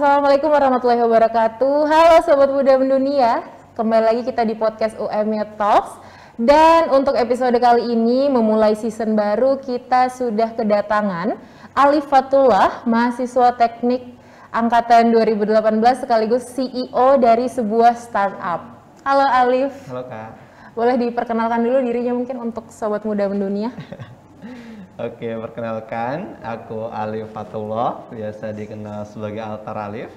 Assalamualaikum 0.00 0.48
warahmatullahi 0.48 1.04
wabarakatuh. 1.04 1.76
Halo 1.84 2.24
Sobat 2.24 2.48
Muda 2.48 2.72
Mendunia, 2.80 3.44
kembali 3.76 4.04
lagi 4.08 4.22
kita 4.24 4.48
di 4.48 4.56
podcast 4.56 4.96
UMY 4.96 5.60
Talks. 5.60 5.92
Dan 6.40 6.88
untuk 6.88 7.12
episode 7.20 7.52
kali 7.60 7.92
ini 7.92 8.32
memulai 8.32 8.72
season 8.80 9.12
baru 9.12 9.60
kita 9.60 10.08
sudah 10.08 10.56
kedatangan 10.56 11.36
Alif 11.76 12.08
Fatullah, 12.08 12.80
mahasiswa 12.88 13.52
teknik 13.60 14.16
angkatan 14.48 15.12
2018 15.12 15.68
sekaligus 16.00 16.48
CEO 16.48 17.20
dari 17.20 17.52
sebuah 17.52 17.92
startup. 18.00 18.80
Halo 19.04 19.28
Alif. 19.28 19.84
Halo 19.84 20.08
Kak. 20.08 20.30
Boleh 20.80 20.96
diperkenalkan 20.96 21.60
dulu 21.60 21.76
dirinya 21.84 22.16
mungkin 22.16 22.40
untuk 22.40 22.72
Sobat 22.72 23.04
Muda 23.04 23.28
Mendunia? 23.28 23.68
Oke, 25.00 25.32
perkenalkan, 25.32 26.36
aku 26.44 26.92
Alif 26.92 27.32
Fatullah, 27.32 28.04
biasa 28.12 28.52
dikenal 28.52 29.08
sebagai 29.08 29.40
Altar 29.40 29.88
Alif. 29.88 30.12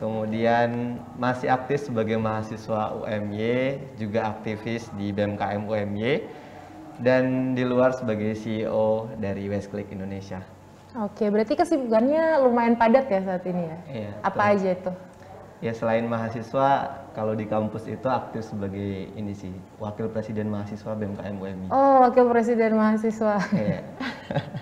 Kemudian 0.00 0.96
masih 1.20 1.52
aktif 1.52 1.92
sebagai 1.92 2.16
mahasiswa 2.16 2.96
UMY, 3.04 3.76
juga 4.00 4.32
aktivis 4.32 4.88
di 4.96 5.12
BMKM 5.12 5.68
UMY, 5.68 6.24
dan 7.04 7.52
di 7.52 7.68
luar 7.68 7.92
sebagai 7.92 8.32
CEO 8.32 9.12
dari 9.20 9.44
Westclick 9.44 9.92
Indonesia. 9.92 10.40
Oke, 11.04 11.28
berarti 11.28 11.52
kesibukannya 11.52 12.40
lumayan 12.48 12.80
padat 12.80 13.04
ya 13.12 13.20
saat 13.28 13.44
ini 13.44 13.68
ya? 13.68 13.78
Iya. 13.92 14.10
Apa 14.24 14.40
betul. 14.40 14.52
aja 14.56 14.68
itu? 14.72 14.90
Ya 15.64 15.72
selain 15.72 16.04
mahasiswa, 16.04 16.92
kalau 17.16 17.32
di 17.32 17.48
kampus 17.48 17.88
itu 17.88 18.04
aktif 18.04 18.44
sebagai 18.44 19.08
ini 19.16 19.32
sih, 19.32 19.48
wakil 19.80 20.12
presiden 20.12 20.52
mahasiswa 20.52 20.92
BMKM 20.92 21.40
UMY. 21.40 21.72
Oh, 21.72 22.04
wakil 22.04 22.28
presiden 22.28 22.76
mahasiswa. 22.76 23.40
Iya. 23.56 23.80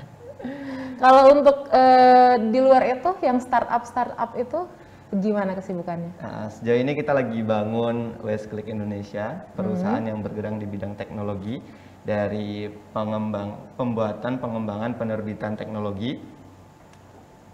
Kalau 1.03 1.35
untuk 1.35 1.67
eh, 1.75 2.39
di 2.55 2.63
luar 2.63 2.87
itu, 2.87 3.19
yang 3.27 3.43
startup 3.43 3.83
startup 3.83 4.39
itu 4.39 4.71
gimana 5.19 5.59
kesibukannya? 5.59 6.23
Nah, 6.23 6.47
sejauh 6.55 6.79
ini 6.79 6.95
kita 6.95 7.11
lagi 7.11 7.43
bangun 7.43 8.23
Westclick 8.23 8.71
Indonesia, 8.71 9.43
perusahaan 9.59 10.07
yang 10.07 10.23
bergerak 10.23 10.63
di 10.63 10.71
bidang 10.71 10.95
teknologi 10.95 11.59
dari 12.07 12.71
pengembang 12.95 13.75
pembuatan, 13.75 14.39
pengembangan, 14.39 14.95
penerbitan 14.95 15.59
teknologi 15.59 16.23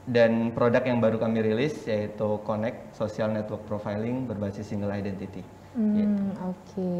dan 0.08 0.56
produk 0.56 0.80
yang 0.88 1.04
baru 1.04 1.20
kami 1.20 1.44
rilis 1.44 1.84
yaitu 1.84 2.40
Connect 2.48 2.96
Social 2.96 3.28
Network 3.28 3.68
Profiling 3.68 4.24
berbasis 4.24 4.64
single 4.64 4.88
identity. 4.88 5.44
Gitu. 5.76 6.08
Hmm, 6.08 6.32
oke. 6.48 6.92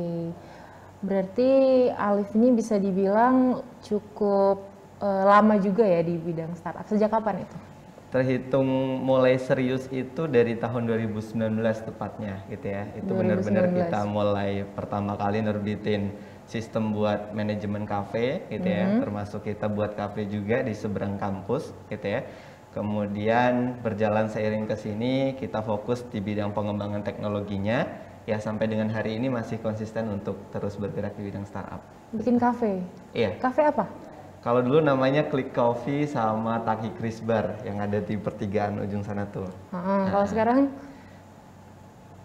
Berarti 1.00 1.50
Alif 1.94 2.36
ini 2.36 2.52
bisa 2.52 2.76
dibilang 2.76 3.64
cukup 3.80 4.68
eh, 5.00 5.24
lama 5.24 5.56
juga 5.56 5.88
ya 5.88 6.04
di 6.04 6.20
bidang 6.20 6.52
startup. 6.52 6.84
Sejak 6.84 7.08
kapan 7.08 7.48
itu? 7.48 7.56
Terhitung 8.08 8.68
mulai 9.04 9.36
serius 9.36 9.84
itu 9.92 10.24
dari 10.24 10.56
tahun 10.56 10.88
2019 10.88 11.36
tepatnya 11.84 12.40
gitu 12.48 12.66
ya. 12.72 12.88
Itu 12.96 13.12
benar-benar 13.12 13.68
2019. 13.68 13.78
kita 13.84 14.00
mulai 14.08 14.64
pertama 14.64 15.12
kali 15.16 15.44
nerbitin 15.44 16.12
sistem 16.48 16.96
buat 16.96 17.36
manajemen 17.36 17.84
kafe 17.84 18.48
gitu 18.48 18.64
ya, 18.64 18.96
termasuk 18.96 19.44
kita 19.44 19.68
buat 19.68 19.92
kafe 19.92 20.24
juga 20.24 20.64
di 20.64 20.72
seberang 20.72 21.20
kampus 21.20 21.76
gitu 21.92 22.08
ya. 22.08 22.24
Kemudian 22.78 23.82
berjalan 23.82 24.30
seiring 24.30 24.70
ke 24.70 24.78
sini 24.78 25.34
kita 25.34 25.66
fokus 25.66 26.06
di 26.14 26.22
bidang 26.22 26.54
pengembangan 26.54 27.02
teknologinya 27.02 27.90
ya 28.22 28.38
sampai 28.38 28.70
dengan 28.70 28.86
hari 28.94 29.18
ini 29.18 29.26
masih 29.26 29.58
konsisten 29.58 30.06
untuk 30.06 30.38
terus 30.54 30.78
bergerak 30.78 31.18
di 31.18 31.26
bidang 31.26 31.42
startup. 31.42 31.82
Bikin 32.14 32.38
kafe. 32.38 32.78
Iya. 33.18 33.34
Kafe 33.42 33.66
apa? 33.66 33.90
Kalau 34.46 34.62
dulu 34.62 34.78
namanya 34.78 35.26
Click 35.26 35.50
Coffee 35.50 36.06
sama 36.06 36.62
Taki 36.62 36.94
Chris 36.94 37.18
Bar 37.18 37.58
yang 37.66 37.82
ada 37.82 37.98
di 37.98 38.14
pertigaan 38.14 38.78
ujung 38.78 39.02
sana 39.02 39.26
tuh. 39.26 39.50
Heeh, 39.74 40.02
Kalau 40.14 40.26
sekarang 40.30 40.70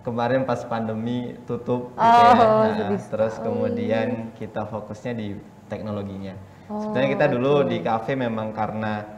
Kemarin 0.06 0.44
pas 0.46 0.62
pandemi 0.68 1.34
tutup 1.50 1.96
gitu 1.96 2.04
Oh, 2.04 2.68
ya. 2.68 2.92
Nah, 2.92 3.00
terus 3.00 3.40
kemudian 3.40 4.36
kita 4.38 4.70
fokusnya 4.70 5.18
di 5.18 5.34
teknologinya. 5.66 6.36
Oh, 6.68 6.78
Sebenarnya 6.78 7.10
kita 7.16 7.26
dulu 7.32 7.64
di 7.66 7.80
cafe 7.80 8.14
memang 8.14 8.52
karena 8.52 9.13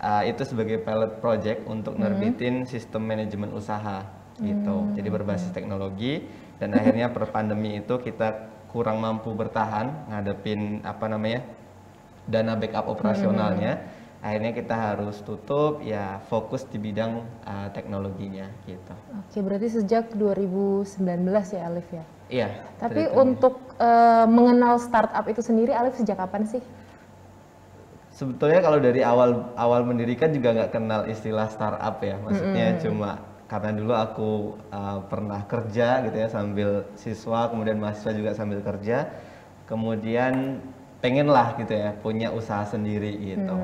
uh, 0.00 0.22
itu 0.24 0.42
sebagai 0.42 0.80
pilot 0.80 1.20
project 1.20 1.64
untuk 1.68 1.94
Hmm. 1.94 2.08
nerbitin 2.08 2.64
sistem 2.64 3.04
manajemen 3.06 3.52
usaha 3.52 4.02
gitu. 4.40 4.72
Hmm, 4.72 4.96
Jadi 4.96 5.08
berbasis 5.12 5.52
teknologi 5.52 6.24
dan 6.56 6.72
akhirnya 6.72 7.12
per 7.12 7.28
pandemi 7.28 7.76
itu 7.76 8.00
kita 8.00 8.48
kurang 8.72 9.00
mampu 9.04 9.32
bertahan 9.36 10.08
ngadepin 10.08 10.80
apa 10.82 11.06
namanya? 11.06 11.44
dana 12.30 12.54
backup 12.54 12.86
operasionalnya. 12.86 13.72
Hmm, 13.80 13.98
Akhirnya 14.20 14.52
kita 14.52 14.76
harus 14.76 15.16
tutup 15.24 15.80
ya 15.80 16.20
fokus 16.28 16.68
di 16.68 16.76
bidang 16.76 17.24
uh, 17.42 17.72
teknologinya 17.72 18.44
gitu. 18.68 18.92
Oke, 19.16 19.40
berarti 19.40 19.80
sejak 19.80 20.12
2019 20.12 21.00
ya 21.56 21.60
Alif 21.64 21.88
ya. 21.88 22.04
Iya. 22.30 22.48
Tapi 22.78 23.10
untuk 23.10 23.58
eh, 23.80 24.26
mengenal 24.30 24.78
startup 24.78 25.24
itu 25.26 25.42
sendiri 25.42 25.74
Alif 25.74 25.98
sejak 25.98 26.20
kapan 26.20 26.46
sih? 26.46 26.62
Sebetulnya 28.20 28.60
kalau 28.60 28.76
dari 28.76 29.00
awal 29.00 29.56
awal 29.56 29.80
mendirikan 29.88 30.28
juga 30.36 30.52
nggak 30.52 30.76
kenal 30.76 31.08
istilah 31.08 31.48
startup 31.48 31.96
ya. 32.04 32.20
Maksudnya 32.20 32.76
cuma 32.76 33.16
karena 33.48 33.72
dulu 33.72 33.92
aku 33.96 34.30
uh, 34.68 35.00
pernah 35.08 35.40
kerja 35.48 36.04
gitu 36.04 36.16
ya 36.20 36.28
sambil 36.28 36.84
siswa, 37.00 37.48
kemudian 37.48 37.80
mahasiswa 37.80 38.12
juga 38.12 38.36
sambil 38.36 38.60
kerja. 38.60 39.08
Kemudian 39.64 40.60
pengen 41.00 41.32
lah 41.32 41.56
gitu 41.56 41.72
ya 41.72 41.96
punya 41.96 42.28
usaha 42.28 42.68
sendiri 42.68 43.16
gitu. 43.16 43.56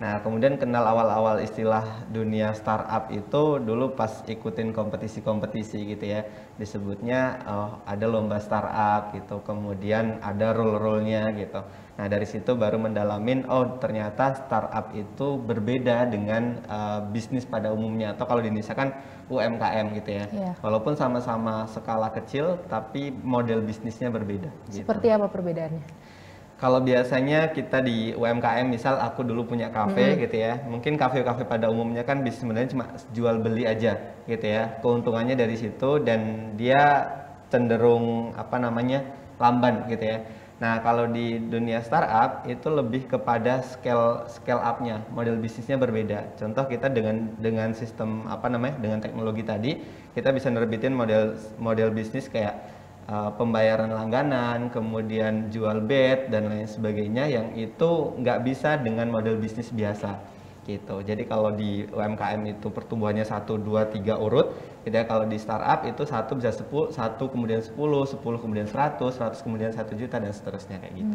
Nah, 0.00 0.16
kemudian 0.24 0.56
kenal 0.56 0.80
awal-awal 0.80 1.44
istilah 1.44 2.08
dunia 2.08 2.56
startup 2.56 3.12
itu 3.12 3.60
dulu 3.60 3.92
pas 3.92 4.24
ikutin 4.24 4.72
kompetisi-kompetisi 4.72 5.92
gitu 5.92 6.04
ya. 6.08 6.24
Disebutnya 6.56 7.44
oh, 7.44 7.84
ada 7.84 8.08
lomba 8.08 8.40
startup 8.40 9.12
gitu, 9.12 9.44
kemudian 9.44 10.16
ada 10.24 10.56
role-role-nya 10.56 11.36
gitu. 11.36 11.60
Nah, 12.00 12.08
dari 12.08 12.24
situ 12.24 12.56
baru 12.56 12.80
mendalamin 12.80 13.44
oh 13.52 13.76
ternyata 13.76 14.32
startup 14.32 14.88
itu 14.96 15.36
berbeda 15.36 16.08
dengan 16.08 16.64
uh, 16.64 17.04
bisnis 17.12 17.44
pada 17.44 17.76
umumnya 17.76 18.16
atau 18.16 18.24
kalau 18.24 18.40
di 18.40 18.48
Indonesia 18.48 18.72
kan 18.72 18.96
UMKM 19.28 19.92
gitu 20.00 20.10
ya. 20.16 20.24
Iya. 20.32 20.52
Walaupun 20.64 20.96
sama-sama 20.96 21.68
skala 21.68 22.08
kecil 22.08 22.56
tapi 22.72 23.12
model 23.12 23.60
bisnisnya 23.60 24.08
berbeda 24.08 24.48
gitu. 24.72 24.80
Seperti 24.80 25.12
apa 25.12 25.28
perbedaannya? 25.28 25.84
Kalau 26.56 26.80
biasanya 26.80 27.52
kita 27.52 27.84
di 27.84 28.16
UMKM, 28.16 28.68
misal 28.68 28.96
aku 28.96 29.20
dulu 29.20 29.52
punya 29.52 29.68
kafe 29.68 30.16
gitu 30.24 30.40
ya, 30.40 30.60
mungkin 30.68 30.96
kafe-kafe 30.96 31.44
pada 31.48 31.68
umumnya 31.68 32.04
kan 32.04 32.24
bisnis 32.24 32.44
sebenarnya 32.44 32.68
cuma 32.72 32.84
jual 33.12 33.44
beli 33.44 33.68
aja 33.68 33.96
gitu 34.24 34.44
ya. 34.48 34.80
Keuntungannya 34.80 35.36
dari 35.36 35.56
situ 35.56 36.00
dan 36.00 36.52
dia 36.56 36.80
cenderung 37.52 38.32
apa 38.40 38.56
namanya 38.56 39.04
lamban 39.36 39.84
gitu 39.92 40.04
ya. 40.04 40.39
Nah 40.60 40.84
kalau 40.84 41.08
di 41.08 41.40
dunia 41.40 41.80
startup 41.80 42.44
itu 42.44 42.68
lebih 42.68 43.08
kepada 43.08 43.64
scale 43.64 44.28
scale 44.28 44.60
up-nya, 44.60 45.00
model 45.08 45.40
bisnisnya 45.40 45.80
berbeda. 45.80 46.36
Contoh 46.36 46.68
kita 46.68 46.92
dengan 46.92 47.32
dengan 47.40 47.72
sistem 47.72 48.28
apa 48.28 48.52
namanya 48.52 48.76
dengan 48.76 49.00
teknologi 49.00 49.40
tadi 49.40 49.80
kita 50.12 50.28
bisa 50.36 50.52
nerbitin 50.52 50.92
model 50.92 51.32
model 51.56 51.88
bisnis 51.96 52.28
kayak 52.28 52.60
uh, 53.08 53.32
pembayaran 53.40 53.88
langganan, 53.88 54.68
kemudian 54.68 55.48
jual 55.48 55.80
bed 55.80 56.28
dan 56.28 56.52
lain 56.52 56.68
sebagainya 56.68 57.24
yang 57.24 57.56
itu 57.56 58.12
nggak 58.20 58.44
bisa 58.44 58.76
dengan 58.76 59.08
model 59.08 59.40
bisnis 59.40 59.72
biasa 59.72 60.20
gitu. 60.68 61.00
Jadi 61.00 61.24
kalau 61.24 61.50
di 61.56 61.88
UMKM 61.88 62.40
itu 62.46 62.68
pertumbuhannya 62.68 63.24
1, 63.24 63.48
2, 63.48 63.96
3 63.96 64.20
urut, 64.20 64.52
ya. 64.86 65.02
Kalau 65.04 65.24
di 65.28 65.36
startup 65.36 65.84
itu 65.84 66.02
satu 66.06 66.36
bisa 66.38 66.50
10, 66.52 66.92
satu 66.94 67.28
kemudian 67.28 67.60
10, 67.60 67.76
10 67.76 68.42
kemudian 68.42 68.66
100, 68.68 69.16
100 69.16 69.44
kemudian 69.44 69.70
1 69.72 69.92
juta 69.96 70.16
dan 70.16 70.32
seterusnya 70.32 70.80
kayak 70.80 70.94
gitu. 70.96 71.14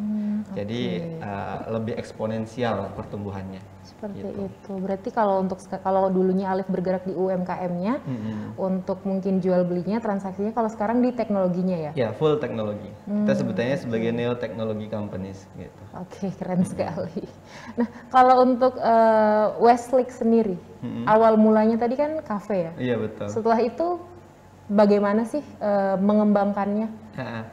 Jadi 0.54 0.82
uh, 1.26 1.58
lebih 1.74 1.98
eksponensial 1.98 2.94
pertumbuhannya. 2.94 3.60
Seperti 3.86 4.18
Gitu. 4.18 4.50
itu. 4.50 4.74
Berarti 4.82 5.10
kalau 5.14 5.42
untuk 5.46 5.62
kalau 5.82 6.10
dulunya 6.10 6.50
Alif 6.50 6.66
bergerak 6.70 7.06
di 7.06 7.14
UMKM-nya, 7.14 8.02
Mm-mm. 8.02 8.58
untuk 8.58 9.02
mungkin 9.06 9.42
jual 9.42 9.62
belinya, 9.66 10.02
transaksinya, 10.02 10.54
kalau 10.54 10.70
sekarang 10.70 11.06
di 11.06 11.14
teknologinya 11.14 11.78
ya. 11.78 11.92
Ya, 11.94 12.10
full 12.14 12.38
teknologi. 12.42 12.90
Kita 13.06 13.34
sebutnya 13.38 13.78
sebagai 13.78 14.10
neo 14.14 14.34
technology 14.38 14.90
companies 14.90 15.46
gitu. 15.58 15.82
Oke, 15.98 16.34
keren 16.34 16.66
sekali. 16.66 17.26
Nah, 17.78 17.88
kalau 18.10 18.42
untuk 18.42 18.78
eh, 18.80 19.48
Westlake 19.62 20.12
sendiri, 20.14 20.58
awal 21.06 21.34
mulanya 21.38 21.78
tadi 21.78 21.96
kan 21.98 22.20
kafe 22.22 22.70
ya. 22.70 22.72
Iya, 22.78 22.96
betul. 23.00 23.28
Setelah 23.30 23.60
itu 23.62 24.00
bagaimana 24.68 25.26
sih 25.26 25.44
eh, 25.62 25.96
mengembangkannya? 26.00 26.88
Ha, 27.20 27.44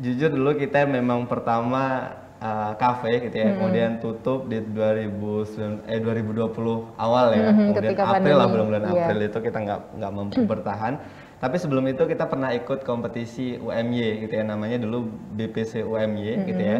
Jujur 0.00 0.32
dulu 0.32 0.56
kita 0.56 0.88
memang 0.88 1.28
pertama 1.28 2.08
uh, 2.40 2.72
kafe 2.80 3.28
gitu 3.28 3.36
ya, 3.36 3.52
kemudian 3.52 3.90
tutup 4.00 4.48
di 4.48 4.58
2009 4.64 5.84
eh 5.86 6.00
2020 6.00 6.96
awal 6.96 7.26
ya, 7.36 7.52
Mhm, 7.52 7.76
kemudian 7.76 7.76
ketika 7.84 8.02
April 8.16 8.36
lah 8.40 8.48
pandemi, 8.48 8.52
bulan-bulan 8.56 8.82
iya. 8.88 8.92
April 9.04 9.18
itu 9.28 9.38
kita 9.44 9.58
nggak 9.60 9.80
nggak 10.00 10.12
mampu 10.12 10.40
bertahan. 10.56 10.94
Tapi 11.40 11.56
sebelum 11.56 11.84
itu 11.88 12.04
kita 12.04 12.24
pernah 12.28 12.52
ikut 12.52 12.84
kompetisi 12.84 13.56
UMY 13.56 14.24
gitu 14.28 14.32
ya, 14.40 14.44
namanya 14.44 14.76
dulu 14.80 15.08
BPC 15.36 15.84
UMY 15.84 16.48
gitu 16.48 16.62
ya. 16.64 16.78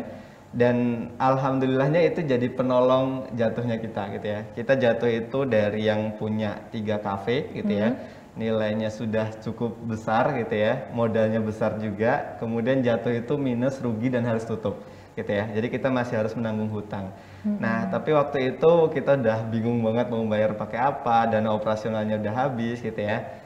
Dan 0.51 1.07
alhamdulillahnya 1.15 2.11
itu 2.11 2.27
jadi 2.27 2.51
penolong 2.51 3.31
jatuhnya 3.39 3.79
kita 3.79 4.11
gitu 4.19 4.27
ya. 4.27 4.41
Kita 4.51 4.75
jatuh 4.75 5.11
itu 5.11 5.39
dari 5.47 5.87
yang 5.87 6.19
punya 6.19 6.59
tiga 6.75 6.99
kafe 6.99 7.55
gitu 7.55 7.71
ya. 7.71 7.95
Nilainya 8.35 8.91
sudah 8.91 9.31
cukup 9.39 9.79
besar 9.87 10.35
gitu 10.35 10.59
ya. 10.59 10.91
Modalnya 10.91 11.39
besar 11.39 11.79
juga. 11.79 12.35
Kemudian 12.43 12.83
jatuh 12.83 13.15
itu 13.15 13.39
minus 13.39 13.79
rugi 13.79 14.11
dan 14.11 14.27
harus 14.27 14.43
tutup 14.43 14.83
gitu 15.15 15.31
ya. 15.31 15.47
Jadi 15.55 15.71
kita 15.71 15.87
masih 15.87 16.19
harus 16.19 16.35
menanggung 16.35 16.71
hutang. 16.75 17.15
Nah 17.47 17.87
tapi 17.87 18.11
waktu 18.11 18.59
itu 18.59 18.73
kita 18.91 19.23
udah 19.23 19.47
bingung 19.47 19.79
banget 19.87 20.11
mau 20.11 20.27
bayar 20.27 20.59
pakai 20.59 20.83
apa. 20.83 21.31
Dana 21.31 21.55
operasionalnya 21.55 22.19
udah 22.19 22.35
habis 22.35 22.83
gitu 22.83 22.99
ya 22.99 23.40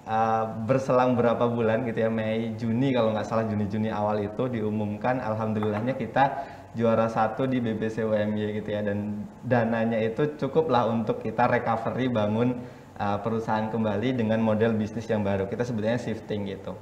Uh, 0.00 0.64
berselang 0.64 1.12
berapa 1.12 1.44
bulan 1.44 1.84
gitu 1.84 2.02
ya 2.02 2.10
Mei 2.10 2.56
Juni 2.56 2.90
kalau 2.90 3.12
nggak 3.12 3.28
salah 3.28 3.44
Juni 3.46 3.68
Juni 3.68 3.92
awal 3.92 4.24
itu 4.26 4.48
diumumkan 4.48 5.20
alhamdulillahnya 5.20 5.92
kita 5.92 6.40
juara 6.72 7.04
satu 7.06 7.44
di 7.44 7.60
BBC 7.60 8.02
UMY 8.06 8.62
gitu 8.62 8.68
ya. 8.70 8.80
Dan 8.80 9.28
dananya 9.44 10.00
itu 10.00 10.34
cukup 10.40 10.70
lah 10.70 10.88
untuk 10.88 11.20
kita 11.22 11.46
recovery 11.50 12.08
bangun 12.08 12.58
uh, 12.96 13.18
perusahaan 13.20 13.68
kembali 13.68 14.16
dengan 14.16 14.40
model 14.40 14.74
bisnis 14.74 15.06
yang 15.10 15.20
baru. 15.20 15.46
Kita 15.50 15.66
sebetulnya 15.66 16.00
shifting 16.00 16.48
gitu. 16.48 16.74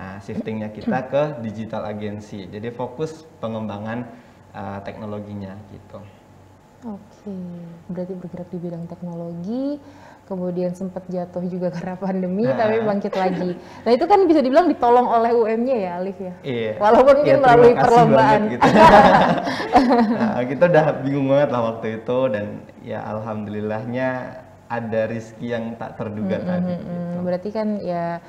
Nah 0.00 0.16
shiftingnya 0.24 0.72
kita 0.72 0.98
ke 1.12 1.22
digital 1.44 1.88
agency. 1.88 2.48
Jadi 2.48 2.72
fokus 2.72 3.24
pengembangan 3.38 4.08
uh, 4.56 4.80
teknologinya 4.82 5.54
gitu. 5.70 6.00
Oke, 6.80 7.36
berarti 7.92 8.16
bergerak 8.16 8.48
di 8.48 8.56
bidang 8.56 8.88
teknologi, 8.88 9.76
kemudian 10.30 10.70
sempat 10.70 11.02
jatuh 11.10 11.42
juga 11.44 11.68
karena 11.74 11.98
pandemi, 11.98 12.46
Nah. 12.46 12.54
tapi 12.54 12.78
bangkit 12.80 13.12
lagi. 13.12 13.50
Nah 13.58 13.90
itu 13.90 14.04
kan 14.06 14.22
bisa 14.24 14.38
dibilang 14.38 14.70
ditolong 14.70 15.04
oleh 15.04 15.34
UM-nya 15.34 15.76
ya, 15.76 15.90
Alif 15.98 16.16
ya. 16.16 16.32
Iya. 16.40 16.72
Walaupun 16.78 17.14
mungkin 17.18 17.34
terima 17.34 17.46
melalui 17.50 17.74
perlombaan. 17.74 18.40
gitu. 18.48 18.62
Nah, 20.10 20.44
kita 20.44 20.64
udah 20.66 20.86
bingung 21.00 21.26
banget 21.26 21.48
lah 21.50 21.62
waktu 21.68 21.86
itu 21.98 22.18
dan 22.30 22.46
ya 22.80 23.00
alhamdulillahnya 23.02 24.08
ada 24.68 25.00
rizki 25.04 25.50
yang 25.50 25.74
tak 25.74 25.98
terduga 25.98 26.38
tadi. 26.38 26.70
gitu. 26.70 26.86
Hmm, 26.86 27.26
berarti 27.26 27.50
kan 27.50 27.68
ya 27.80 28.22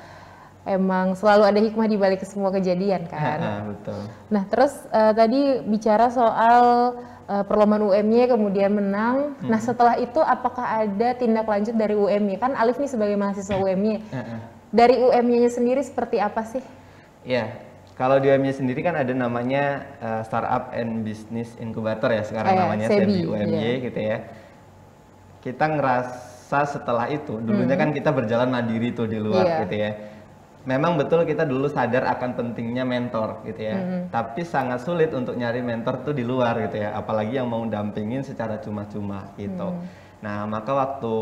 emang 0.64 1.14
selalu 1.14 1.42
ada 1.44 1.60
hikmah 1.60 1.86
di 1.86 1.96
balik 1.96 2.22
semua 2.22 2.50
kejadian 2.50 3.06
kan. 3.06 3.38
Ah, 3.38 3.60
betul. 3.62 4.00
Nah, 4.28 4.42
terus 4.46 4.74
eh, 4.88 5.12
tadi 5.12 5.40
bicara 5.62 6.06
soal 6.08 6.64
eh, 7.28 7.44
perlombaan 7.46 7.82
UM-nya 7.82 8.30
kemudian 8.30 8.72
menang. 8.74 9.36
Nah, 9.44 9.60
setelah 9.62 9.98
itu 9.98 10.18
apakah 10.18 10.84
ada 10.86 11.14
tindak 11.14 11.46
lanjut 11.46 11.74
dari 11.74 11.94
UM-nya? 11.94 12.38
Kan 12.42 12.54
Alif 12.54 12.78
nih 12.78 12.90
sebagai 12.90 13.14
mahasiswa 13.18 13.56
UM-nya. 13.58 14.02
Heeh. 14.10 14.38
Dari 14.72 14.96
UM-nya 14.98 15.52
sendiri 15.52 15.84
seperti 15.84 16.16
apa 16.16 16.42
sih? 16.48 16.64
Ya, 17.22 17.54
kalau 17.92 18.16
di 18.18 18.32
UMY 18.32 18.50
sendiri 18.56 18.80
kan 18.80 18.96
ada 18.96 19.12
namanya 19.12 19.84
uh, 20.00 20.22
Startup 20.24 20.72
and 20.72 21.04
Business 21.04 21.54
Incubator 21.60 22.08
ya 22.08 22.24
sekarang 22.24 22.56
ya, 22.56 22.60
namanya 22.64 22.86
SEBI, 22.88 22.98
SEBI 23.04 23.18
UMY 23.28 23.52
iya. 23.52 23.72
gitu 23.84 24.00
ya. 24.00 24.16
Kita 25.44 25.64
ngerasa 25.70 26.60
setelah 26.66 27.06
itu, 27.12 27.36
dulunya 27.38 27.76
kan 27.76 27.92
kita 27.92 28.10
berjalan 28.10 28.48
mandiri 28.48 28.96
tuh 28.96 29.06
di 29.06 29.20
luar 29.20 29.44
Hmm. 29.44 29.52
Iya. 29.52 29.62
gitu 29.68 29.74
ya. 29.76 29.90
Memang 30.62 30.94
betul 30.94 31.26
kita 31.26 31.42
dulu 31.42 31.66
sadar 31.66 32.06
akan 32.06 32.38
pentingnya 32.38 32.86
mentor 32.86 33.42
gitu 33.42 33.66
ya. 33.66 33.78
Hmm. 33.78 34.02
Tapi 34.14 34.46
sangat 34.46 34.86
sulit 34.86 35.10
untuk 35.10 35.34
nyari 35.34 35.58
mentor 35.58 36.06
tuh 36.06 36.14
di 36.14 36.22
luar 36.22 36.54
gitu 36.70 36.78
ya, 36.78 36.94
apalagi 36.94 37.38
yang 37.42 37.50
mau 37.50 37.66
dampingin 37.66 38.22
secara 38.22 38.62
cuma-cuma 38.62 39.34
gitu. 39.34 39.74
Hmm. 39.74 39.82
Nah, 40.22 40.46
maka 40.46 40.70
waktu 40.70 41.14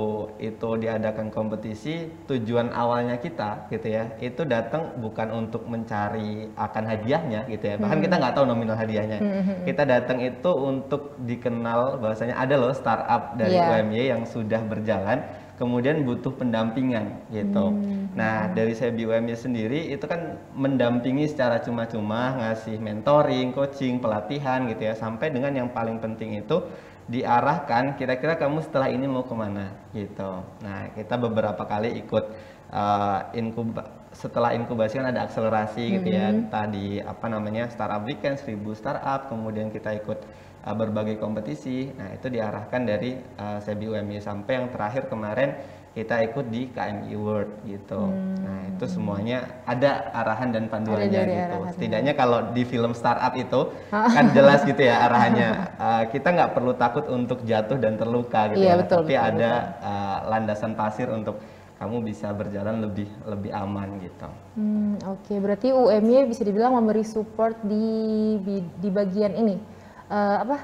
itu 0.44 0.76
diadakan 0.76 1.32
kompetisi, 1.32 2.12
tujuan 2.28 2.68
awalnya 2.68 3.16
kita 3.16 3.64
gitu 3.72 3.88
ya, 3.88 4.12
itu 4.20 4.44
datang 4.44 4.92
bukan 5.00 5.32
untuk 5.32 5.64
mencari 5.64 6.52
akan 6.52 6.84
hadiahnya 6.84 7.48
gitu 7.48 7.64
ya. 7.64 7.74
Bahkan 7.80 7.96
kita 8.04 8.20
nggak 8.20 8.34
tahu 8.36 8.44
nominal 8.44 8.76
hadiahnya. 8.76 9.18
Kita 9.64 9.88
datang 9.88 10.20
itu 10.20 10.52
untuk 10.52 11.16
dikenal 11.16 11.96
bahwasanya 11.96 12.36
ada 12.36 12.60
loh 12.60 12.76
startup 12.76 13.40
dari 13.40 13.56
Iya. 13.56 13.80
UMY 13.80 14.02
yang 14.04 14.22
sudah 14.28 14.60
berjalan, 14.68 15.24
kemudian 15.60 16.08
butuh 16.08 16.32
pendampingan 16.32 17.20
gitu. 17.28 17.68
Nah, 18.16 18.48
dari 18.56 18.72
Sebi 18.72 19.04
UMY 19.04 19.36
sendiri 19.36 19.92
itu 19.92 20.08
kan 20.08 20.40
mendampingi 20.56 21.28
secara 21.28 21.60
cuma-cuma, 21.60 22.32
ngasih 22.40 22.80
mentoring, 22.80 23.52
coaching, 23.52 24.00
pelatihan 24.00 24.64
gitu 24.72 24.88
ya, 24.88 24.96
sampai 24.96 25.28
dengan 25.28 25.52
yang 25.52 25.68
paling 25.68 26.00
penting 26.00 26.40
itu 26.40 26.64
diarahkan 27.12 28.00
kira-kira 28.00 28.40
kamu 28.40 28.64
setelah 28.64 28.88
ini 28.88 29.04
mau 29.04 29.28
ke 29.28 29.34
mana 29.36 29.76
gitu. 29.92 30.40
Nah 30.64 30.88
kita 30.96 31.20
beberapa 31.20 31.60
kali 31.68 32.00
ikut 32.00 32.24
uh, 32.72 33.28
inkuba 33.36 34.00
setelah 34.10 34.54
inkubasi 34.58 34.98
kan 34.98 35.06
ada 35.14 35.26
akselerasi 35.26 36.02
gitu 36.02 36.08
ya 36.10 36.34
entah 36.34 36.66
di 36.66 36.98
apa 36.98 37.30
namanya 37.30 37.70
startup 37.70 38.02
weekend 38.02 38.42
1000 38.42 38.58
startup 38.74 39.30
kemudian 39.30 39.70
kita 39.70 39.94
ikut 40.02 40.18
uh, 40.64 40.74
berbagai 40.76 41.16
kompetisi. 41.16 41.90
Nah 41.94 42.14
itu 42.16 42.26
diarahkan 42.28 42.82
dari 42.84 43.16
uh, 43.38 43.58
Sebi 43.60 43.88
UMY 43.88 44.20
sampai 44.20 44.52
yang 44.60 44.66
terakhir 44.72 45.08
kemarin 45.08 45.56
kita 45.90 46.22
ikut 46.22 46.46
di 46.54 46.70
KMI 46.70 47.14
World 47.18 47.50
gitu. 47.66 47.98
Nah 48.14 48.62
itu 48.70 48.86
semuanya 48.86 49.58
ada 49.66 50.14
arahan 50.14 50.54
dan 50.54 50.70
panduannya 50.70 51.10
gitu. 51.10 51.18
arahannya. 51.26 51.72
Setidaknya 51.74 52.12
kalau 52.14 52.38
di 52.54 52.62
film 52.62 52.94
startup 52.94 53.34
itu 53.34 53.74
kan 53.90 54.30
jelas 54.30 54.62
gitu 54.62 54.78
ya 54.86 55.02
arahannya. 55.10 55.50
Uh, 55.82 56.02
kita 56.14 56.30
nggak 56.30 56.50
perlu 56.54 56.78
takut 56.78 57.10
untuk 57.10 57.42
jatuh 57.42 57.74
dan 57.74 57.98
terluka 57.98 58.54
gitu 58.54 58.62
Iya, 58.62 58.78
ya. 58.78 58.80
betul, 58.86 59.02
Tapi 59.02 59.14
betul, 59.18 59.28
ada 59.34 59.52
uh, 59.82 60.16
landasan 60.30 60.72
pasir 60.78 61.10
untuk 61.10 61.42
kamu 61.82 62.06
bisa 62.06 62.28
berjalan 62.38 62.86
lebih 62.86 63.08
lebih 63.26 63.50
aman 63.50 63.88
gitu. 63.98 64.28
Hmm, 64.60 64.94
Oke, 65.10 65.42
berarti 65.42 65.74
UM-nya 65.74 66.28
bisa 66.28 66.46
dibilang 66.46 66.76
memberi 66.76 67.02
support 67.02 67.58
di 67.66 68.38
di 68.78 68.88
bagian 68.94 69.34
ini. 69.34 69.79
Eh, 70.10 70.36
apa? 70.42 70.56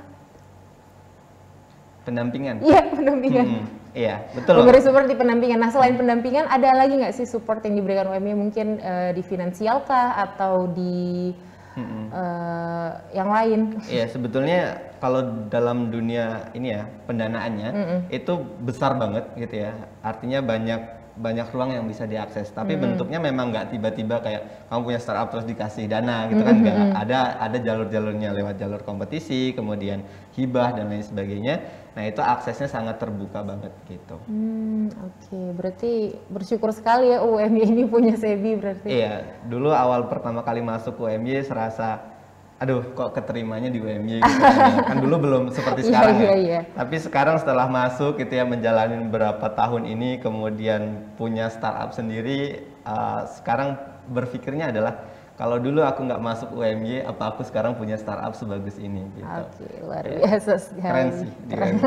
Pendampingan. 2.02 2.62
Iya, 2.62 2.80
pendampingan. 2.94 3.46
Hmm, 3.46 3.64
iya, 3.94 4.26
betul. 4.34 4.62
Memberi 4.62 4.82
support 4.82 5.06
di 5.06 5.14
pendampingan. 5.18 5.58
Nah, 5.58 5.70
selain 5.70 5.94
pendampingan, 5.94 6.46
ada 6.50 6.70
lagi 6.74 6.98
nggak 6.98 7.14
sih 7.14 7.26
support 7.26 7.62
yang 7.66 7.78
diberikan 7.78 8.10
UM-nya 8.10 8.36
mungkin 8.38 8.78
eh, 8.78 9.10
di 9.14 9.22
finansial 9.22 9.86
kah 9.86 10.18
atau 10.18 10.70
di 10.70 11.30
Mm-mm. 11.78 12.10
eh, 12.14 12.90
yang 13.14 13.30
lain? 13.30 13.60
Iya, 13.86 14.06
sebetulnya 14.10 14.78
kalau 15.02 15.50
dalam 15.50 15.90
dunia 15.94 16.50
ini 16.54 16.74
ya 16.74 16.86
pendanaannya 17.06 17.68
itu 18.10 18.32
besar 18.62 18.98
banget 18.98 19.30
gitu 19.38 19.66
ya. 19.66 19.74
Artinya 20.02 20.42
banyak 20.42 20.80
banyak 21.16 21.48
ruang 21.50 21.72
yang 21.72 21.84
bisa 21.88 22.04
diakses. 22.04 22.52
Tapi 22.52 22.76
bentuknya 22.76 23.18
memang 23.18 23.50
nggak 23.50 23.72
tiba-tiba 23.72 24.20
kayak 24.20 24.68
kamu 24.68 24.80
punya 24.84 25.00
startup 25.00 25.28
terus 25.32 25.48
dikasih 25.48 25.88
dana 25.88 26.28
gitu 26.28 26.44
kan 26.44 26.56
nggak. 26.60 26.76
Ada 27.02 27.18
ada 27.40 27.58
jalur-jalurnya 27.58 28.36
lewat 28.36 28.60
jalur 28.60 28.80
kompetisi, 28.84 29.56
kemudian 29.56 30.04
hibah 30.36 30.76
dan 30.76 30.92
lain 30.92 31.02
sebagainya. 31.02 31.64
Nah 31.96 32.04
itu 32.04 32.20
aksesnya 32.20 32.68
sangat 32.68 33.00
terbuka 33.00 33.40
banget 33.40 33.72
gitu. 33.88 34.20
Hmm, 34.28 34.92
Oke, 35.00 35.40
berarti 35.56 36.12
bersyukur 36.28 36.68
sekali 36.76 37.08
ya 37.08 37.24
UM 37.24 37.56
ini 37.56 37.88
punya 37.88 38.20
Sebi 38.20 38.52
berarti. 38.52 38.92
Iya, 38.92 39.24
dulu 39.48 39.72
awal 39.72 40.04
pertama 40.12 40.44
kali 40.44 40.60
masuk 40.60 41.00
UMY 41.00 41.40
serasa, 41.40 42.15
aduh 42.56 42.80
kok 42.96 43.12
keterimanya 43.12 43.68
di 43.68 43.84
UMY 43.84 44.24
gitu 44.24 44.42
kan, 44.88 44.96
ya. 44.96 45.02
dulu 45.04 45.16
belum 45.28 45.42
seperti 45.52 45.84
Iya, 45.84 45.88
sekarang 45.92 46.16
iya, 46.16 46.24
ya. 46.24 46.36
iya. 46.40 46.60
Tapi 46.72 46.96
sekarang 46.96 47.36
setelah 47.36 47.68
masuk 47.68 48.16
gitu 48.16 48.32
ya 48.32 48.48
menjalani 48.48 48.96
beberapa 49.04 49.52
tahun 49.52 49.84
ini, 49.84 50.24
kemudian 50.24 51.12
punya 51.20 51.52
startup 51.52 51.92
sendiri, 51.92 52.64
uh, 52.88 53.28
sekarang 53.28 53.76
berpikirnya 54.08 54.72
adalah 54.72 55.04
kalau 55.36 55.60
dulu 55.60 55.84
aku 55.84 56.08
nggak 56.08 56.22
masuk 56.24 56.48
UMY, 56.56 57.04
apa 57.04 57.36
aku 57.36 57.44
sekarang 57.44 57.76
punya 57.76 58.00
startup 58.00 58.32
sebagus 58.32 58.80
ini 58.80 59.04
gitu. 59.12 59.28
Oke, 59.28 59.68
luar 59.84 60.04
biasa 60.08 60.52
sekali. 60.56 60.80
Keren 60.80 61.08
sih 61.12 61.28
UMY. 61.52 61.80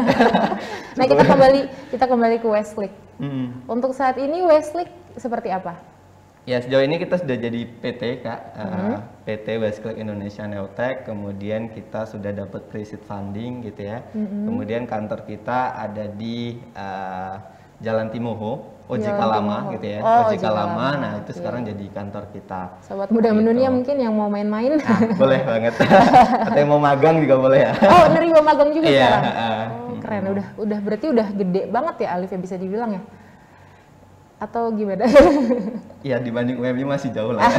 nah, 1.01 1.05
kita 1.09 1.23
kembali 1.25 1.61
kita 1.89 2.05
kembali 2.05 2.35
ke 2.37 2.45
Westlake. 2.45 2.97
Mm. 3.17 3.65
Untuk 3.65 3.97
saat 3.97 4.21
ini 4.21 4.45
Westlake 4.45 4.93
seperti 5.17 5.49
apa? 5.49 5.81
Ya 6.43 6.57
sejauh 6.57 6.81
ini 6.81 6.97
kita 6.97 7.15
sudah 7.15 7.35
jadi 7.35 7.61
PT 7.67 8.01
kak, 8.19 8.39
Uh, 8.51 8.63
Mm-hmm. 8.63 8.95
PT 9.21 9.47
Westclick 9.59 9.97
Indonesia 9.97 10.43
Neotech. 10.43 11.05
Kemudian 11.05 11.69
kita 11.69 12.03
sudah 12.03 12.31
dapat 12.31 12.65
pre-seed 12.65 13.03
funding 13.03 13.61
gitu 13.61 13.85
ya. 13.85 14.01
Mm-hmm. 14.09 14.43
Kemudian 14.43 14.81
kantor 14.83 15.23
kita 15.23 15.77
ada 15.77 16.09
di 16.09 16.57
uh, 16.73 17.37
Jalan 17.79 18.09
Timoho, 18.09 18.65
OJK 18.89 19.05
Lama 19.15 19.37
Timoho. 19.61 19.73
gitu 19.77 19.85
ya. 19.87 19.99
Oh, 20.01 20.09
OJK 20.25 20.33
OJK 20.33 20.45
Lama. 20.47 20.57
Lama, 20.57 20.87
Nah 20.97 21.11
itu 21.21 21.31
sekarang 21.31 21.61
jadi 21.63 21.85
kantor 21.87 22.23
kita. 22.33 22.61
Sobat 22.81 23.07
muda 23.07 23.29
Gitu. 23.29 23.37
mendunia 23.37 23.69
mungkin 23.69 23.95
yang 23.95 24.11
mau 24.11 24.27
main-main. 24.27 24.75
Nah, 24.75 24.99
boleh 25.15 25.39
banget. 25.45 25.73
Atau 26.49 26.57
yang 26.57 26.67
mau 26.67 26.81
magang 26.81 27.21
juga 27.21 27.35
boleh 27.37 27.59
ya. 27.61 27.71
oh, 27.77 28.05
nerima 28.09 28.39
magang 28.41 28.69
juga 28.73 28.87
Iya, 28.89 28.97
sekarang. 29.05 29.23
uh, 29.23 29.65
Oh, 29.69 29.95
keren. 30.01 30.23
Udah 30.33 30.47
udah 30.57 30.79
berarti 30.81 31.05
udah 31.07 31.27
gede 31.29 31.61
banget 31.69 31.95
ya 32.01 32.07
Alif 32.17 32.29
ya 32.33 32.39
bisa 32.41 32.55
dibilang 32.57 32.91
ya. 32.91 33.01
Atau 34.39 34.71
gimana? 34.73 35.05
Ya 35.99 36.15
dibanding 36.15 36.55
UMY 36.55 36.87
masih 36.87 37.11
jauh 37.11 37.35
lah. 37.35 37.43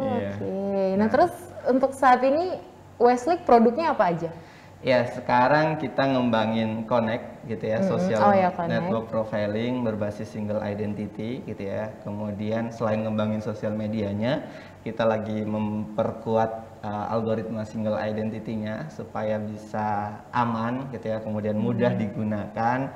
Iya. 0.00 0.32
Oke. 0.32 0.96
Nah, 0.96 1.08
terus 1.12 1.34
untuk 1.68 1.92
saat 1.92 2.24
ini 2.24 2.56
Westlake 2.96 3.44
produknya 3.44 3.92
apa 3.92 4.08
aja? 4.08 4.32
Ya, 4.80 5.04
sekarang 5.12 5.76
kita 5.76 6.08
ngembangin 6.08 6.88
Connect 6.88 7.44
gitu 7.44 7.68
ya, 7.68 7.84
social 7.84 8.16
Oh 8.16 8.32
ya, 8.32 8.48
Connect. 8.48 8.80
network 8.80 9.12
profiling 9.12 9.84
berbasis 9.84 10.32
single 10.32 10.64
identity 10.64 11.44
gitu 11.44 11.68
ya. 11.68 11.92
Kemudian 12.00 12.72
selain 12.72 13.04
ngembangin 13.04 13.44
sosial 13.44 13.76
medianya, 13.76 14.48
kita 14.80 15.04
lagi 15.04 15.44
memperkuat 15.44 16.80
uh, 16.80 17.12
algoritma 17.12 17.68
single 17.68 18.00
identity-nya 18.00 18.88
supaya 18.88 19.36
bisa 19.36 20.16
aman 20.32 20.88
gitu 20.96 21.12
ya, 21.12 21.20
kemudian 21.20 21.60
mudah 21.60 21.92
digunakan. 21.92 22.88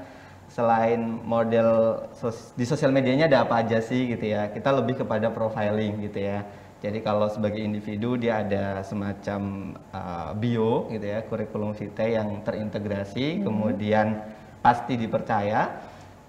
Selain 0.48 1.00
model 1.00 1.98
sos- 2.14 2.52
di 2.54 2.62
sosial 2.68 2.94
medianya 2.94 3.26
ada 3.26 3.42
apa 3.48 3.64
aja 3.64 3.80
sih 3.82 4.06
gitu 4.12 4.28
ya, 4.30 4.52
kita 4.52 4.70
lebih 4.70 5.02
kepada 5.02 5.32
profiling 5.32 6.04
gitu 6.04 6.20
ya. 6.20 6.46
Jadi 6.84 7.00
kalau 7.00 7.32
sebagai 7.32 7.64
individu 7.64 8.20
dia 8.20 8.44
ada 8.44 8.84
semacam 8.84 9.72
uh, 9.88 10.36
bio 10.36 10.84
gitu 10.92 11.06
ya, 11.08 11.24
kurikulum 11.24 11.72
vitae 11.72 12.12
yang 12.12 12.44
terintegrasi, 12.44 13.40
kemudian 13.40 14.20
pasti 14.60 15.00
dipercaya. 15.00 15.80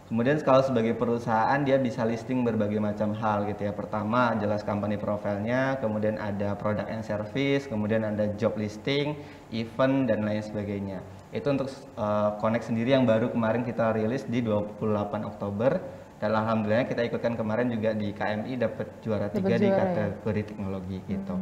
Kemudian 0.05 0.37
kalau 0.45 0.61
sebagai 0.61 0.93
perusahaan 0.93 1.57
dia 1.65 1.81
bisa 1.81 2.05
listing 2.05 2.45
berbagai 2.45 2.77
macam 2.77 3.17
hal 3.17 3.49
gitu 3.49 3.65
ya. 3.65 3.73
Pertama 3.73 4.37
jelas 4.37 4.61
company 4.61 5.01
profile-nya, 5.01 5.81
kemudian 5.81 6.21
ada 6.21 6.53
product 6.53 6.87
and 6.93 7.01
service, 7.01 7.65
kemudian 7.65 8.05
ada 8.05 8.29
job 8.37 8.53
listing, 8.55 9.17
event 9.49 10.05
dan 10.05 10.21
lain 10.21 10.45
sebagainya. 10.45 11.01
Itu 11.35 11.51
untuk 11.51 11.67
uh, 11.99 12.39
Connect 12.39 12.71
sendiri 12.71 12.95
yang 12.95 13.03
baru 13.03 13.27
kemarin 13.27 13.67
kita 13.67 13.91
rilis 13.91 14.23
di 14.23 14.39
28 14.39 14.79
Oktober 15.27 15.83
dan 16.23 16.31
alhamdulillah 16.31 16.87
kita 16.87 17.03
ikutkan 17.11 17.35
kemarin 17.35 17.67
juga 17.67 17.91
di 17.91 18.15
KMI 18.15 18.55
dapat 18.55 18.87
juara 19.03 19.27
tiga 19.27 19.59
di 19.59 19.67
ya? 19.67 19.75
kategori 19.75 20.55
teknologi 20.55 21.03
gitu. 21.11 21.35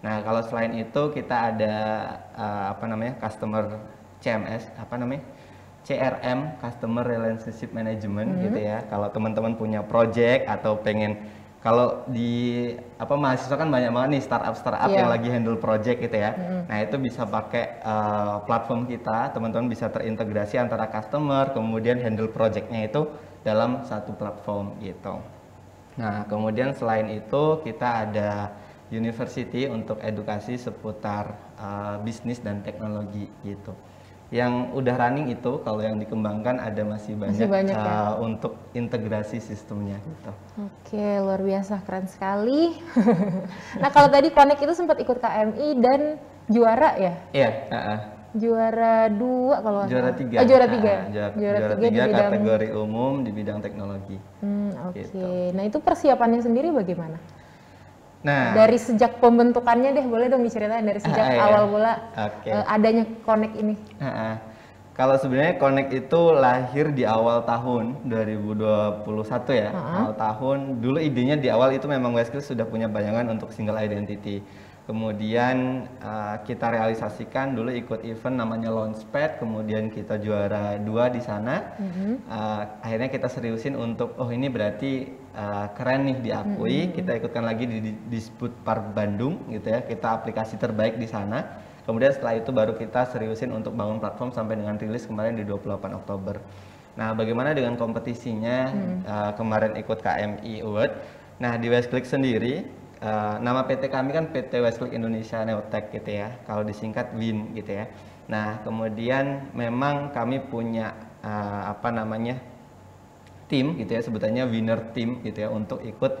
Nah 0.00 0.24
kalau 0.24 0.40
selain 0.40 0.72
itu 0.80 1.02
kita 1.12 1.52
ada 1.52 1.74
uh, 2.32 2.72
apa 2.72 2.84
namanya 2.88 3.20
customer 3.20 3.76
CMS 4.24 4.72
apa 4.80 4.96
namanya 4.96 5.20
CRM 5.86 6.58
Customer 6.58 7.06
Relationship 7.06 7.70
Management 7.70 8.42
gitu 8.42 8.58
ya. 8.58 8.82
Kalau 8.90 9.06
teman-teman 9.14 9.54
punya 9.54 9.86
project 9.86 10.50
atau 10.50 10.74
pengen 10.82 11.14
kalau 11.64 12.06
di 12.06 12.70
apa 13.00 13.14
mahasiswa 13.18 13.56
kan 13.58 13.66
banyak 13.66 13.90
banget 13.90 14.08
nih 14.14 14.22
startup 14.22 14.54
startup 14.54 14.86
Iya. 14.86 15.02
yang 15.02 15.10
lagi 15.10 15.28
handle 15.32 15.58
project 15.58 15.98
gitu 15.98 16.16
ya. 16.16 16.30
Nah 16.68 16.78
itu 16.84 16.94
bisa 17.00 17.26
pakai 17.26 17.82
uh, 17.82 18.44
platform 18.46 18.86
kita, 18.86 19.34
teman-teman 19.34 19.66
bisa 19.66 19.90
terintegrasi 19.90 20.62
antara 20.62 20.86
customer, 20.86 21.50
kemudian 21.50 21.98
handle 21.98 22.30
projectnya 22.30 22.86
itu 22.86 23.10
dalam 23.42 23.82
satu 23.82 24.14
platform 24.14 24.78
gitu. 24.82 25.18
Nah, 25.96 26.28
kemudian 26.28 26.76
selain 26.76 27.08
itu 27.08 27.64
kita 27.64 28.04
ada 28.04 28.52
university 28.92 29.66
untuk 29.66 29.98
edukasi 30.04 30.54
seputar 30.60 31.34
uh, 31.58 31.96
bisnis 32.04 32.38
dan 32.38 32.60
teknologi 32.62 33.26
gitu. 33.42 33.72
Yang 34.34 34.74
udah 34.74 34.94
running 34.98 35.30
itu 35.30 35.62
kalau 35.62 35.78
yang 35.78 36.02
dikembangkan 36.02 36.58
ada 36.58 36.82
masih 36.82 37.14
banyak, 37.14 37.46
banyak 37.46 37.78
ya? 37.78 38.10
uh, 38.10 38.18
untuk 38.18 38.58
integrasi 38.74 39.38
sistemnya 39.38 40.02
gitu. 40.02 40.32
Oke, 40.66 41.06
luar 41.22 41.38
biasa, 41.38 41.78
keren 41.86 42.10
sekali. 42.10 42.74
nah, 43.82 43.90
kalau 43.94 44.10
tadi 44.10 44.34
Connect 44.34 44.66
itu 44.66 44.74
sempat 44.74 44.98
ikut 44.98 45.22
KMI 45.22 45.68
dan 45.78 46.00
juara 46.50 46.98
ya? 46.98 47.14
Iya, 47.30 47.50
uh-uh. 47.70 48.00
Juara 48.36 49.08
dua 49.14 49.62
kalau 49.62 49.80
juara 49.86 50.10
salah. 50.10 50.18
tiga. 50.18 50.36
Oh, 50.42 50.46
juara 50.50 50.66
tiga. 50.66 50.92
Uh, 50.92 51.02
juara, 51.14 51.30
juara, 51.30 51.58
juara 51.62 51.74
tiga, 51.78 51.86
tiga 51.86 51.86
di 51.86 52.10
bidang. 52.10 52.18
kategori 52.26 52.68
umum 52.74 53.12
di 53.22 53.30
bidang 53.30 53.58
teknologi. 53.62 54.16
Hmm, 54.42 54.70
Oke. 54.90 55.06
Gitu. 55.06 55.26
Nah, 55.54 55.62
itu 55.62 55.78
persiapannya 55.78 56.42
sendiri 56.42 56.74
bagaimana? 56.74 57.16
Nah, 58.26 58.58
Dari 58.58 58.74
sejak 58.74 59.22
pembentukannya 59.22 59.94
deh, 59.94 60.02
boleh 60.02 60.26
dong 60.26 60.42
diceritain 60.42 60.82
dari 60.82 60.98
sejak 60.98 61.22
Ah, 61.22 61.30
iya. 61.30 61.42
awal 61.46 61.62
mula 61.70 61.92
Oke. 62.18 62.50
eh, 62.50 62.64
adanya 62.66 63.06
Connect 63.22 63.54
ini. 63.54 63.74
Heeh. 64.02 64.34
Kalau 64.96 65.14
sebenarnya 65.14 65.60
Connect 65.62 65.92
itu 65.94 66.20
lahir 66.34 66.90
di 66.90 67.04
awal 67.06 67.44
tahun 67.46 68.08
2021 68.08 69.52
ya. 69.54 69.70
Awal 69.70 70.12
tahun 70.16 70.58
dulu 70.82 70.98
idenya 70.98 71.36
di 71.38 71.52
awal 71.52 71.76
itu 71.76 71.86
memang 71.86 72.16
Westcliff 72.16 72.48
sudah 72.48 72.66
punya 72.66 72.88
bayangan 72.90 73.30
untuk 73.30 73.52
single 73.54 73.78
identity. 73.78 74.42
Kemudian 74.86 75.82
uh, 75.98 76.38
kita 76.46 76.70
realisasikan 76.70 77.58
dulu 77.58 77.74
ikut 77.74 78.06
event 78.06 78.38
namanya 78.38 78.70
Launchpad, 78.70 79.42
kemudian 79.42 79.90
kita 79.90 80.14
juara 80.16 80.78
dua 80.78 81.10
di 81.10 81.18
sana. 81.18 81.74
Uh, 82.30 82.62
akhirnya 82.80 83.10
kita 83.10 83.26
seriusin 83.26 83.74
untuk 83.74 84.14
oh 84.14 84.30
ini 84.30 84.46
berarti 84.46 85.10
uh, 85.36 85.66
keren 85.76 86.08
nih 86.08 86.18
diakui. 86.24 86.90
Kita 86.96 87.12
ikutkan 87.20 87.44
lagi 87.44 87.68
di, 87.68 87.78
di 87.84 87.92
Disput 88.08 88.50
Park 88.64 88.96
Bandung 88.96 89.46
gitu 89.52 89.68
ya. 89.68 89.84
Kita 89.84 90.16
aplikasi 90.16 90.56
terbaik 90.56 90.96
di 90.96 91.06
sana. 91.06 91.62
Kemudian 91.86 92.10
setelah 92.10 92.34
itu 92.40 92.50
baru 92.50 92.74
kita 92.74 93.06
seriusin 93.14 93.54
untuk 93.54 93.76
bangun 93.78 94.02
platform 94.02 94.34
sampai 94.34 94.58
dengan 94.58 94.74
rilis 94.74 95.06
kemarin 95.06 95.38
di 95.38 95.46
28 95.46 95.94
Oktober. 95.94 96.42
Nah, 96.98 97.14
bagaimana 97.14 97.52
dengan 97.52 97.78
kompetisinya? 97.78 98.72
Uh, 99.06 99.32
kemarin 99.38 99.76
ikut 99.78 100.02
KMI 100.02 100.64
Award. 100.66 100.92
Nah, 101.38 101.54
di 101.60 101.68
Westclick 101.68 102.08
sendiri, 102.08 102.66
uh, 103.04 103.36
nama 103.38 103.62
PT 103.68 103.92
kami 103.92 104.16
kan 104.16 104.32
PT 104.32 104.58
Westclick 104.64 104.96
Indonesia 104.96 105.44
Neotech 105.44 105.92
gitu 105.92 106.10
ya. 106.24 106.34
Kalau 106.48 106.64
disingkat 106.64 107.12
WIN 107.14 107.52
gitu 107.54 107.84
ya. 107.84 107.86
Nah, 108.26 108.64
kemudian 108.66 109.52
memang 109.54 110.10
kami 110.10 110.42
punya 110.42 110.96
uh, 111.22 111.70
apa 111.70 111.94
namanya 111.94 112.42
tim 113.46 113.78
gitu 113.78 113.94
ya 113.94 114.02
sebutannya 114.02 114.46
winner 114.50 114.92
team 114.92 115.22
gitu 115.22 115.46
ya 115.46 115.48
untuk 115.50 115.82
ikut 115.82 116.12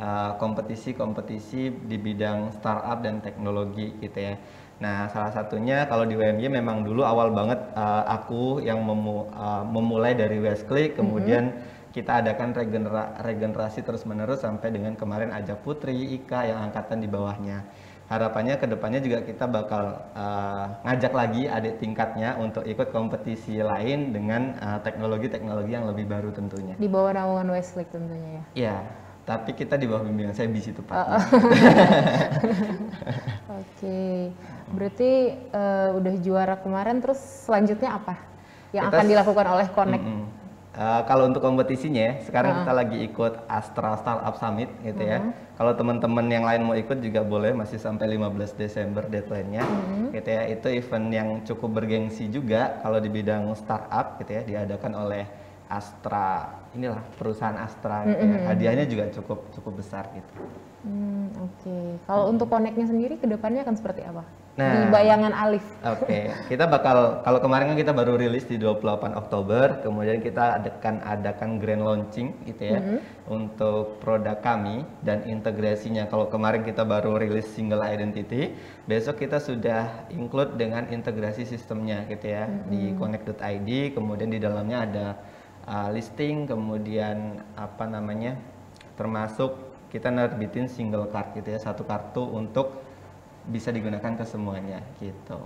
uh, 0.00 0.32
kompetisi-kompetisi 0.40 1.86
di 1.86 1.96
bidang 2.00 2.56
startup 2.56 3.04
dan 3.04 3.20
teknologi 3.20 3.94
gitu 4.00 4.18
ya. 4.18 4.34
Nah, 4.80 5.12
salah 5.12 5.28
satunya 5.28 5.84
kalau 5.84 6.08
di 6.08 6.16
WMY 6.16 6.48
memang 6.48 6.80
dulu 6.80 7.04
awal 7.04 7.36
banget 7.36 7.60
uh, 7.76 8.08
aku 8.08 8.64
yang 8.64 8.80
memu- 8.80 9.28
uh, 9.28 9.60
memulai 9.68 10.16
dari 10.16 10.40
Westclick, 10.40 10.96
kemudian 10.96 11.52
kita 11.92 12.24
adakan 12.24 12.56
regenera- 12.56 13.12
regenerasi 13.20 13.84
terus-menerus 13.84 14.40
sampai 14.40 14.72
dengan 14.72 14.96
kemarin 14.96 15.36
Aja 15.36 15.52
Putri, 15.52 16.16
Ika 16.16 16.48
yang 16.48 16.72
angkatan 16.72 17.04
di 17.04 17.08
bawahnya. 17.12 17.60
Harapannya 18.10 18.58
ke 18.58 18.66
depannya 18.66 18.98
juga 18.98 19.22
kita 19.22 19.46
bakal 19.46 19.94
uh, 20.18 20.82
ngajak 20.82 21.14
lagi 21.14 21.46
adik 21.46 21.78
tingkatnya 21.78 22.34
untuk 22.42 22.66
ikut 22.66 22.90
kompetisi 22.90 23.62
lain 23.62 24.10
dengan 24.10 24.58
uh, 24.58 24.82
teknologi-teknologi 24.82 25.78
yang 25.78 25.86
lebih 25.86 26.10
baru 26.10 26.34
tentunya. 26.34 26.74
Di 26.74 26.90
bawah 26.90 27.14
naungan 27.14 27.54
Westlake 27.54 27.94
tentunya 27.94 28.42
ya. 28.42 28.44
Iya, 28.58 28.76
tapi 29.30 29.54
kita 29.54 29.78
di 29.78 29.86
bawah 29.86 30.02
bimbingan 30.10 30.34
saya 30.34 30.50
bisi 30.50 30.74
tepatnya. 30.74 31.22
Oke. 33.62 34.34
Berarti 34.74 35.10
eh, 35.34 35.88
udah 35.94 36.14
juara 36.18 36.58
kemarin 36.58 36.98
terus 36.98 37.22
selanjutnya 37.46 37.94
apa 37.94 38.18
yang 38.74 38.90
Kita 38.90 38.96
akan 38.98 39.06
dilakukan 39.06 39.46
oleh 39.54 39.66
Connect? 39.70 40.02
Mm-mm. 40.02 40.39
Uh, 40.80 41.04
kalau 41.04 41.28
untuk 41.28 41.44
kompetisinya 41.44 42.00
ya, 42.08 42.12
sekarang 42.24 42.64
kita 42.64 42.72
lagi 42.72 42.96
ikut 43.04 43.44
Astra 43.44 44.00
Startup 44.00 44.32
Summit 44.32 44.72
gitu 44.80 45.04
ya. 45.04 45.20
Kalau 45.60 45.76
teman-teman 45.76 46.24
yang 46.24 46.40
lain 46.40 46.64
mau 46.64 46.72
ikut 46.72 47.04
juga 47.04 47.20
boleh 47.20 47.52
masih 47.52 47.76
sampai 47.76 48.16
15 48.16 48.56
Desember 48.56 49.04
deadline-nya. 49.04 49.60
Gitu 50.08 50.24
ya. 50.32 50.48
Itu 50.48 50.72
event 50.72 51.06
yang 51.12 51.28
cukup 51.44 51.84
bergengsi 51.84 52.32
juga 52.32 52.80
kalau 52.80 52.96
di 52.96 53.12
bidang 53.12 53.52
startup 53.52 54.16
gitu 54.24 54.32
ya 54.32 54.42
diadakan 54.42 54.92
oleh 54.96 55.28
Astra. 55.68 56.48
Inilah 56.72 57.04
perusahaan 57.12 57.60
Astra 57.60 58.08
gitu 58.08 58.24
ya. 58.24 58.38
Hadiahnya 58.48 58.84
juga 58.88 59.04
cukup 59.12 59.52
cukup 59.52 59.84
besar 59.84 60.08
gitu. 60.16 60.32
Hmm, 60.80 61.28
Oke. 61.36 62.00
Kalau 62.08 62.32
untuk 62.32 62.48
Connect-nya 62.48 62.88
sendiri 62.88 63.20
ke 63.20 63.28
depannya 63.28 63.68
akan 63.68 63.76
seperti 63.76 64.00
apa? 64.00 64.24
Nah. 64.58 64.76
Di 64.76 64.82
bayangan 64.92 65.32
Alif. 65.32 65.64
Oke, 65.86 66.32
kita 66.50 66.68
bakal 66.68 67.22
kalau 67.24 67.38
kemarin 67.40 67.72
kan 67.72 67.78
kita 67.80 67.92
baru 67.96 68.18
rilis 68.18 68.44
di 68.44 68.60
28 68.60 69.14
Oktober, 69.16 69.80
kemudian 69.80 70.20
kita 70.20 70.60
adakan 70.60 71.00
adakan 71.00 71.50
grand 71.62 71.80
launching 71.80 72.34
gitu 72.44 72.76
ya 72.76 72.80
untuk 73.30 74.02
produk 74.02 74.36
kami 74.42 74.84
dan 75.00 75.24
integrasinya. 75.24 76.10
Kalau 76.10 76.28
kemarin 76.28 76.66
kita 76.66 76.82
baru 76.84 77.16
rilis 77.16 77.48
single 77.52 77.80
identity, 77.80 78.52
besok 78.84 79.22
kita 79.22 79.38
sudah 79.40 80.10
include 80.12 80.58
dengan 80.60 80.88
integrasi 80.92 81.46
sistemnya 81.46 82.04
gitu 82.10 82.28
ya 82.28 82.50
di 82.68 82.92
connect.id, 83.00 83.96
kemudian 83.96 84.28
di 84.28 84.40
dalamnya 84.42 84.78
ada 84.84 85.06
uh, 85.70 85.88
listing, 85.94 86.44
kemudian 86.44 87.40
apa 87.54 87.86
namanya? 87.86 88.36
termasuk 89.00 89.69
kita 89.90 90.08
nerbitin 90.08 90.66
single 90.66 91.10
card 91.10 91.34
gitu 91.34 91.50
ya, 91.50 91.58
satu 91.58 91.82
kartu 91.82 92.22
untuk 92.24 92.78
bisa 93.44 93.68
digunakan 93.68 94.14
ke 94.14 94.24
semuanya 94.24 94.78
gitu. 94.96 95.38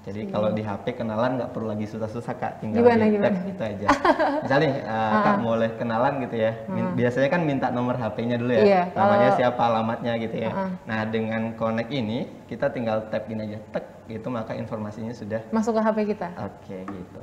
Jadi 0.00 0.32
kalau 0.32 0.48
di 0.48 0.64
HP 0.64 0.96
kenalan 0.96 1.36
nggak 1.36 1.52
perlu 1.52 1.68
lagi 1.68 1.84
susah-susah 1.84 2.34
kak, 2.34 2.52
tinggal 2.56 2.88
Gimana, 2.88 3.04
di 3.04 3.20
tap 3.20 3.36
gitu 3.44 3.62
aja. 3.62 3.86
Misalnya 4.40 4.70
uh, 4.80 5.12
kak 5.28 5.36
boleh 5.44 5.70
kenalan 5.76 6.24
gitu 6.24 6.40
ya, 6.40 6.56
min- 6.72 6.96
biasanya 6.96 7.28
kan 7.28 7.44
minta 7.44 7.68
nomor 7.68 7.92
HP-nya 7.94 8.40
dulu 8.40 8.48
ya, 8.56 8.64
Iya, 8.64 8.82
namanya 8.96 9.28
kalau- 9.28 9.36
siapa, 9.36 9.60
alamatnya 9.60 10.12
gitu 10.16 10.36
ya. 10.40 10.50
Nah 10.88 11.04
dengan 11.04 11.52
Connect 11.52 11.92
ini 11.92 12.24
kita 12.48 12.72
tinggal 12.72 13.12
tap 13.12 13.28
gini 13.28 13.44
aja, 13.44 13.58
tek 13.76 13.84
gitu 14.08 14.32
maka 14.32 14.56
informasinya 14.56 15.12
sudah 15.12 15.44
Masuk 15.52 15.76
ke 15.76 15.80
HP 15.84 15.98
kita. 16.16 16.28
oke 16.32 16.76
gitu. 16.88 17.20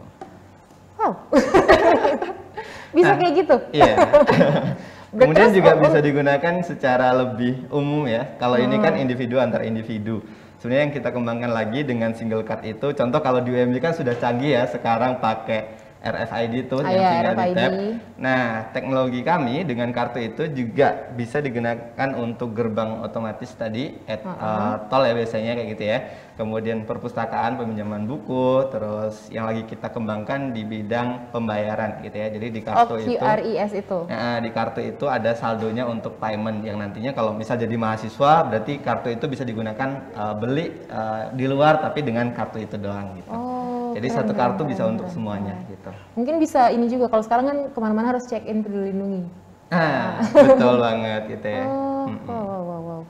Wow. 1.01 1.11
Bisa 2.93 3.17
kayak 3.17 3.33
gitu? 3.41 3.55
Iya. 3.73 3.93
Kemudian 5.11 5.51
juga 5.51 5.75
bisa 5.75 5.99
digunakan 5.99 6.55
secara 6.63 7.11
lebih 7.11 7.67
umum 7.67 8.07
ya. 8.07 8.31
Kalau 8.39 8.55
ini 8.55 8.79
kan 8.79 8.95
Hmm. 8.95 9.03
individu 9.03 9.43
antar 9.43 9.67
individu. 9.67 10.23
Sebenarnya 10.63 10.83
yang 10.87 10.95
kita 10.95 11.09
kembangkan 11.11 11.51
lagi 11.51 11.83
dengan 11.83 12.15
single 12.15 12.47
card 12.47 12.63
itu, 12.63 12.95
contoh 12.95 13.19
kalau 13.19 13.43
di 13.43 13.51
UMB 13.51 13.81
kan 13.81 13.91
sudah 13.91 14.15
canggih 14.15 14.55
ya, 14.55 14.63
sekarang 14.69 15.19
pakai 15.19 15.80
RFID 16.01 16.53
itu 16.65 16.75
Ah, 16.77 16.89
yang 16.89 16.97
iya, 16.97 17.09
tinggal 17.13 17.33
di 17.33 17.37
RFID. 17.37 17.57
tap. 17.57 17.71
Nah, 18.17 18.43
teknologi 18.69 19.21
kami 19.21 19.55
dengan 19.63 19.89
kartu 19.89 20.17
itu 20.17 20.43
juga 20.49 21.09
bisa 21.13 21.37
digunakan 21.37 22.09
untuk 22.17 22.53
gerbang 22.53 23.01
otomatis 23.01 23.53
tadi 23.53 23.93
at, 24.05 24.21
eh, 24.21 24.73
tol 24.89 25.05
ya 25.05 25.13
biasanya 25.13 25.51
kayak 25.53 25.69
gitu 25.73 25.85
ya. 25.85 25.99
Kemudian 26.31 26.89
perpustakaan, 26.89 27.53
peminjaman 27.53 28.09
buku, 28.09 28.65
terus 28.69 29.29
yang 29.29 29.45
lagi 29.45 29.61
kita 29.61 29.93
kembangkan 29.93 30.49
di 30.49 30.65
bidang 30.65 31.29
pembayaran 31.29 32.01
gitu 32.01 32.17
ya. 32.17 32.27
Jadi 32.29 32.47
di 32.49 32.61
Oh, 32.61 32.65
kartu 32.65 32.93
itu 32.97 33.19
QRIS 33.19 33.71
itu. 33.75 33.99
Nah, 34.09 34.39
di 34.39 34.49
kartu 34.49 34.79
itu 34.81 35.05
ada 35.05 35.31
saldonya 35.33 35.85
untuk 35.85 36.17
payment 36.17 36.63
yang 36.63 36.81
nantinya 36.81 37.11
kalau 37.11 37.29
misal 37.31 37.57
jadi 37.57 37.75
mahasiswa 37.75 38.41
berarti 38.41 38.81
kartu 38.81 39.13
itu 39.13 39.25
bisa 39.27 39.43
digunakan 39.43 39.89
eh, 40.09 40.33
beli 40.33 40.65
eh, 40.81 41.23
di 41.31 41.45
luar 41.45 41.77
tapi 41.77 42.01
dengan 42.01 42.33
kartu 42.33 42.57
itu 42.57 42.73
doang 42.75 43.21
gitu. 43.21 43.29
Oh, 43.29 43.50
jadi 43.95 44.07
keren, 44.07 44.17
satu 44.23 44.31
kartu 44.33 44.61
keren, 44.63 44.71
bisa 44.71 44.83
untuk 44.87 45.07
keren. 45.07 45.15
semuanya 45.15 45.55
gitu. 45.67 45.89
Mungkin 46.17 46.35
bisa 46.39 46.61
ini 46.71 46.85
juga 46.87 47.05
kalau 47.11 47.23
sekarang 47.23 47.45
kan 47.47 47.57
ke 47.71 47.79
mana-mana 47.79 48.15
harus 48.15 48.25
check 48.27 48.43
in 48.47 48.63
peduli 48.63 48.91
lindungi. 48.91 49.23
Nah, 49.71 50.19
betul 50.51 50.75
banget 50.83 51.21
gitu 51.31 51.47
ya. 51.47 51.63
Oh, 51.65 52.05
wow, 52.27 52.43
wow, 52.43 52.61
wow, 52.61 52.81
wow. 52.81 53.01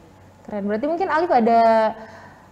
keren. 0.45 0.63
Berarti 0.69 0.85
mungkin 0.85 1.07
Alif 1.09 1.31
ada 1.33 1.61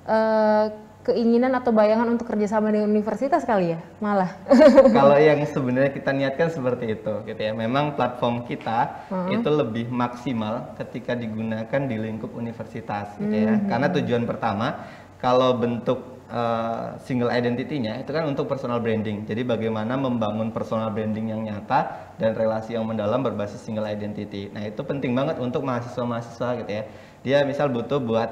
eh, 0.10 0.66
keinginan 1.10 1.56
atau 1.58 1.72
bayangan 1.72 2.12
untuk 2.12 2.28
kerjasama 2.30 2.70
dengan 2.70 2.92
universitas 2.92 3.42
kali 3.48 3.74
ya, 3.74 3.80
malah. 4.04 4.36
Kalau 4.98 5.18
yang 5.18 5.42
sebenarnya 5.48 5.96
kita 5.96 6.12
niatkan 6.12 6.52
seperti 6.52 7.00
itu, 7.00 7.14
gitu 7.24 7.42
ya. 7.42 7.56
Memang 7.56 7.96
platform 7.96 8.46
kita 8.46 9.10
itu 9.32 9.50
lebih 9.50 9.88
maksimal 9.90 10.76
ketika 10.78 11.16
digunakan 11.16 11.82
di 11.88 11.96
lingkup 11.98 12.36
universitas, 12.36 13.16
gitu 13.18 13.32
ya. 13.32 13.58
Karena 13.66 13.88
tujuan 13.90 14.28
pertama, 14.28 14.86
kalau 15.24 15.56
bentuk 15.56 16.19
eh, 16.30 16.88
single 17.04 17.34
identity-nya 17.34 18.00
itu 18.00 18.14
kan 18.14 18.30
untuk 18.30 18.46
personal 18.46 18.80
branding. 18.80 19.26
Jadi 19.26 19.42
bagaimana 19.44 19.98
membangun 19.98 20.54
personal 20.54 20.94
branding 20.94 21.34
yang 21.34 21.42
nyata 21.44 22.14
dan 22.22 22.38
relasi 22.38 22.78
yang 22.78 22.86
mendalam 22.86 23.20
berbasis 23.26 23.60
single 23.60 23.90
identity. 23.90 24.54
Nah 24.54 24.70
itu 24.70 24.82
penting 24.86 25.12
banget 25.18 25.42
untuk 25.42 25.66
mahasiswa-mahasiswa, 25.66 26.50
gitu 26.64 26.72
ya. 26.72 26.84
Dia 27.20 27.38
misal 27.44 27.68
butuh 27.68 28.00
buat 28.00 28.30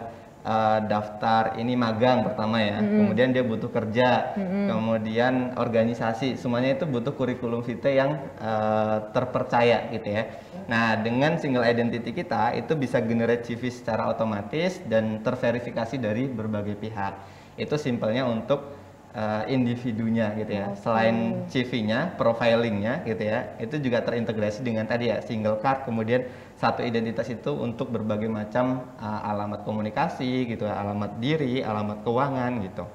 uh, 0.48 0.80
daftar 0.88 1.60
ini 1.60 1.76
magang 1.76 2.24
pertama 2.24 2.64
ya, 2.64 2.80
kemudian 2.80 3.36
dia 3.36 3.44
butuh 3.44 3.68
kerja, 3.68 4.32
kemudian 4.72 5.60
organisasi, 5.60 6.40
semuanya 6.40 6.80
itu 6.80 6.88
butuh 6.88 7.12
kurikulum 7.12 7.62
vitae 7.68 8.00
yang 8.00 8.16
uh, 8.40 9.12
terpercaya 9.12 9.92
gitu 9.92 10.08
ya. 10.08 10.24
Nah 10.72 10.96
dengan 11.00 11.36
single 11.40 11.68
identity 11.68 12.16
kita 12.16 12.56
itu 12.56 12.76
bisa 12.80 13.04
generate 13.04 13.44
CV 13.44 13.68
secara 13.72 14.08
otomatis 14.08 14.80
dan 14.88 15.20
terverifikasi 15.20 15.96
dari 16.00 16.32
berbagai 16.32 16.80
pihak. 16.80 17.37
Itu 17.58 17.76
simpelnya 17.76 18.24
untuk 18.24 18.78
uh, 19.18 19.44
individunya 19.50 20.32
gitu 20.38 20.54
ya. 20.54 20.78
Selain 20.78 21.44
CV-nya, 21.50 22.16
profilingnya 22.16 23.02
gitu 23.04 23.24
ya, 23.26 23.58
itu 23.58 23.82
juga 23.82 24.06
terintegrasi 24.06 24.62
dengan 24.62 24.86
tadi 24.86 25.10
ya 25.10 25.20
single 25.26 25.58
card, 25.58 25.90
kemudian 25.90 26.30
satu 26.58 26.86
identitas 26.86 27.30
itu 27.30 27.54
untuk 27.54 27.90
berbagai 27.90 28.30
macam 28.30 28.94
uh, 29.02 29.22
alamat 29.26 29.66
komunikasi 29.66 30.46
gitu, 30.50 30.70
ya, 30.70 30.78
alamat 30.78 31.18
diri, 31.18 31.66
alamat 31.66 32.06
keuangan 32.06 32.52
gitu. 32.62 32.86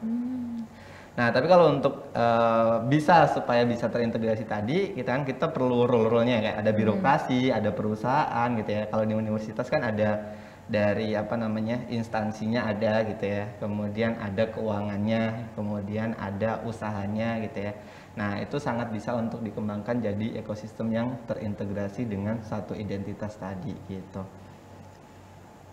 Nah, 1.13 1.29
tapi 1.29 1.45
kalau 1.45 1.77
untuk 1.77 2.09
uh, 2.17 2.81
bisa 2.89 3.29
supaya 3.29 3.69
bisa 3.69 3.93
terintegrasi 3.93 4.49
tadi, 4.49 4.97
kita 4.97 5.13
kan 5.13 5.23
kita 5.29 5.53
perlu 5.53 5.85
role-role-nya 5.85 6.41
kayak 6.41 6.57
ada 6.65 6.73
birokrasi, 6.73 7.53
ada 7.53 7.69
perusahaan 7.69 8.49
gitu 8.57 8.71
ya. 8.73 8.89
Kalau 8.89 9.05
di 9.05 9.13
universitas 9.13 9.69
kan 9.69 9.85
ada 9.85 10.33
dari 10.73 11.13
apa 11.13 11.37
namanya 11.37 11.85
instansinya 11.93 12.65
ada 12.65 13.05
gitu 13.05 13.29
ya. 13.29 13.45
Kemudian 13.61 14.17
ada 14.17 14.49
keuangannya, 14.49 15.53
kemudian 15.53 16.17
ada 16.17 16.65
usahanya 16.65 17.37
gitu 17.45 17.69
ya. 17.69 17.73
Nah, 18.17 18.41
itu 18.41 18.57
sangat 18.57 18.89
bisa 18.89 19.13
untuk 19.13 19.45
dikembangkan 19.45 20.01
jadi 20.01 20.41
ekosistem 20.41 20.89
yang 20.93 21.09
terintegrasi 21.29 22.09
dengan 22.09 22.41
satu 22.45 22.73
identitas 22.73 23.37
tadi 23.37 23.77
gitu. 23.89 24.25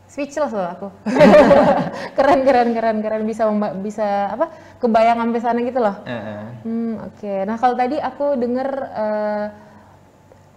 Speechless 0.09 0.51
loh 0.51 0.67
aku. 0.67 0.87
keren, 2.17 2.41
keren, 2.41 2.69
keren, 2.73 2.97
keren 2.99 3.23
bisa 3.29 3.45
bisa 3.79 4.33
apa? 4.33 4.49
Kebayang 4.81 5.21
sampai 5.21 5.41
sana 5.43 5.59
gitu 5.61 5.79
loh. 5.79 5.95
Eh, 6.03 6.11
eh. 6.11 6.43
Hmm, 6.65 6.93
oke. 7.07 7.33
Nah, 7.45 7.55
kalau 7.61 7.75
tadi 7.77 8.01
aku 8.01 8.33
dengar 8.35 8.67
eh, 8.89 9.45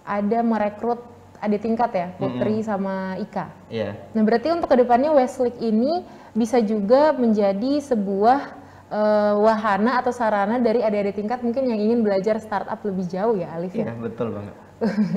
ada 0.09 0.39
merekrut 0.41 1.12
ada 1.43 1.57
tingkat 1.59 1.91
ya, 1.91 2.07
Putri 2.15 2.63
sama 2.63 3.19
Ika. 3.19 3.51
Iya. 3.67 3.99
Nah, 4.15 4.23
berarti 4.23 4.55
untuk 4.55 4.71
ke 4.71 4.79
depannya 4.79 5.11
Westlake 5.11 5.59
ini 5.59 6.07
bisa 6.39 6.63
juga 6.63 7.11
menjadi 7.11 7.83
sebuah 7.83 8.41
eh, 8.95 9.35
wahana 9.43 9.99
atau 9.99 10.15
sarana 10.15 10.63
dari 10.63 10.87
adik-adik 10.87 11.19
tingkat 11.19 11.43
mungkin 11.43 11.67
yang 11.67 11.83
ingin 11.83 12.07
belajar 12.07 12.39
startup 12.39 12.79
lebih 12.87 13.11
jauh 13.11 13.35
ya, 13.35 13.51
Alif 13.59 13.75
ya. 13.75 13.91
Iya 13.91 13.99
betul 13.99 14.31
banget. 14.31 14.55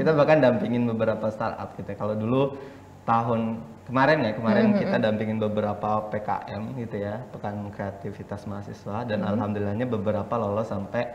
kita 0.01 0.11
bahkan 0.17 0.41
dampingin 0.41 0.89
beberapa 0.89 1.29
startup 1.29 1.77
gitu. 1.77 1.93
ya. 1.93 1.97
Kalau 1.97 2.17
dulu 2.17 2.57
tahun 3.05 3.61
kemarin 3.85 4.17
ya 4.25 4.31
kemarin 4.33 4.65
kita 4.73 4.97
dampingin 4.97 5.37
beberapa 5.37 6.09
PKM 6.09 6.73
gitu 6.81 6.95
ya 7.05 7.21
pekan 7.29 7.69
kreativitas 7.69 8.49
mahasiswa 8.49 9.05
dan 9.05 9.21
alhamdulillahnya 9.21 9.85
beberapa 9.85 10.33
lolos 10.41 10.73
sampai 10.73 11.05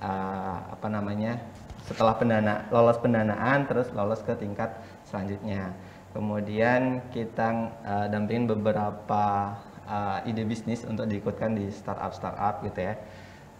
uh, 0.00 0.72
apa 0.72 0.88
namanya 0.88 1.36
setelah 1.84 2.16
pendana 2.16 2.64
lolos 2.72 2.96
pendanaan 2.96 3.68
terus 3.68 3.92
lolos 3.92 4.24
ke 4.24 4.32
tingkat 4.40 4.72
selanjutnya. 5.04 5.76
Kemudian 6.16 7.04
kita 7.12 7.74
uh, 7.84 8.06
dampingin 8.08 8.48
beberapa 8.48 9.54
uh, 9.84 10.24
ide 10.24 10.46
bisnis 10.48 10.86
untuk 10.88 11.04
diikutkan 11.10 11.58
di 11.58 11.68
startup 11.68 12.14
startup 12.16 12.64
gitu 12.64 12.80
ya. 12.80 12.94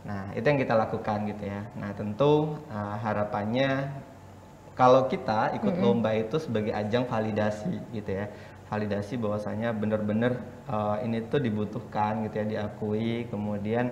Nah, 0.05 0.31
itu 0.37 0.45
yang 0.45 0.61
kita 0.61 0.77
lakukan 0.77 1.25
gitu 1.29 1.45
ya. 1.49 1.65
Nah, 1.77 1.91
tentu 1.97 2.61
uh, 2.69 2.97
harapannya 3.01 3.89
kalau 4.77 5.07
kita 5.09 5.55
ikut 5.59 5.81
lomba 5.81 6.13
itu 6.15 6.37
sebagai 6.39 6.71
ajang 6.77 7.09
validasi 7.09 7.75
gitu 7.91 8.11
ya. 8.23 8.31
Validasi 8.69 9.21
bahwasanya 9.21 9.73
benar-benar 9.77 10.41
uh, 10.71 11.03
ini 11.03 11.25
tuh 11.27 11.41
dibutuhkan 11.41 12.25
gitu 12.29 12.39
ya, 12.39 12.47
diakui. 12.47 13.27
Kemudian 13.29 13.91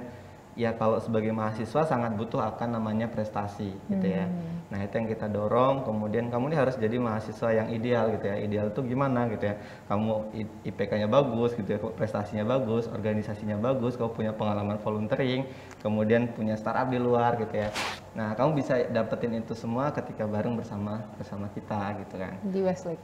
ya 0.52 0.76
kalau 0.76 1.00
sebagai 1.00 1.32
mahasiswa 1.32 1.88
sangat 1.88 2.12
butuh 2.16 2.40
akan 2.52 2.76
namanya 2.76 3.08
prestasi 3.08 3.72
gitu 3.88 4.06
ya. 4.06 4.28
Nah, 4.72 4.80
itu 4.80 4.96
yang 4.96 5.08
kita 5.08 5.28
dorong. 5.28 5.84
Kemudian 5.84 6.32
kamu 6.32 6.52
ini 6.52 6.56
harus 6.56 6.80
jadi 6.80 6.96
mahasiswa 6.96 7.48
yang 7.52 7.68
ideal 7.68 8.08
gitu 8.16 8.24
ya. 8.24 8.36
Ideal 8.40 8.66
itu 8.72 8.80
gimana 8.88 9.28
gitu 9.28 9.52
ya. 9.52 9.60
Kamu 9.84 10.32
IPK-nya 10.64 11.08
bagus 11.12 11.52
gitu 11.52 11.68
ya, 11.76 11.78
prestasinya 11.92 12.44
bagus, 12.48 12.88
organisasinya 12.88 13.60
bagus, 13.60 14.00
kamu 14.00 14.10
punya 14.16 14.32
pengalaman 14.32 14.80
volunteering, 14.80 15.44
kemudian 15.84 16.32
punya 16.32 16.56
startup 16.56 16.88
di 16.88 16.96
luar 16.96 17.36
gitu 17.36 17.52
ya. 17.52 17.68
Nah, 18.12 18.36
kamu 18.36 18.60
bisa 18.60 18.76
dapetin 18.92 19.40
itu 19.40 19.56
semua 19.56 19.88
ketika 19.88 20.28
bareng 20.28 20.52
bersama 20.52 21.00
bersama 21.16 21.48
kita 21.56 21.96
gitu 22.04 22.20
kan. 22.20 22.36
Di 22.44 22.60
Westlake. 22.60 23.00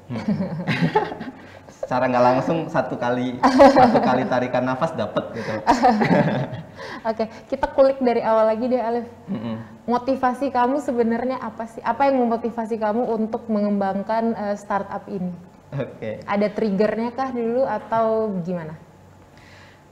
Secara 1.80 2.12
nggak 2.12 2.24
langsung 2.24 2.68
satu 2.68 3.00
kali 3.00 3.40
satu 3.72 4.04
kali 4.04 4.28
tarikan 4.28 4.68
nafas 4.68 4.92
dapet 4.92 5.24
gitu. 5.32 5.52
Oke, 7.08 7.24
kita 7.48 7.66
kulik 7.72 8.04
dari 8.04 8.20
awal 8.20 8.52
lagi 8.52 8.68
deh, 8.68 8.82
Alif. 8.84 9.08
Mm-mm. 9.32 9.56
Motivasi 9.88 10.52
kamu 10.52 10.84
sebenarnya 10.84 11.40
apa 11.40 11.64
sih? 11.64 11.80
Apa 11.80 12.12
yang 12.12 12.20
memotivasi 12.28 12.76
kamu 12.76 13.08
untuk 13.08 13.48
mengembangkan 13.48 14.36
eh, 14.36 14.56
startup 14.60 15.08
ini? 15.08 15.32
Oke. 15.72 16.20
Ada 16.28 16.52
triggernya 16.52 17.16
kah 17.16 17.32
dulu 17.32 17.64
atau 17.64 18.36
gimana? 18.44 18.87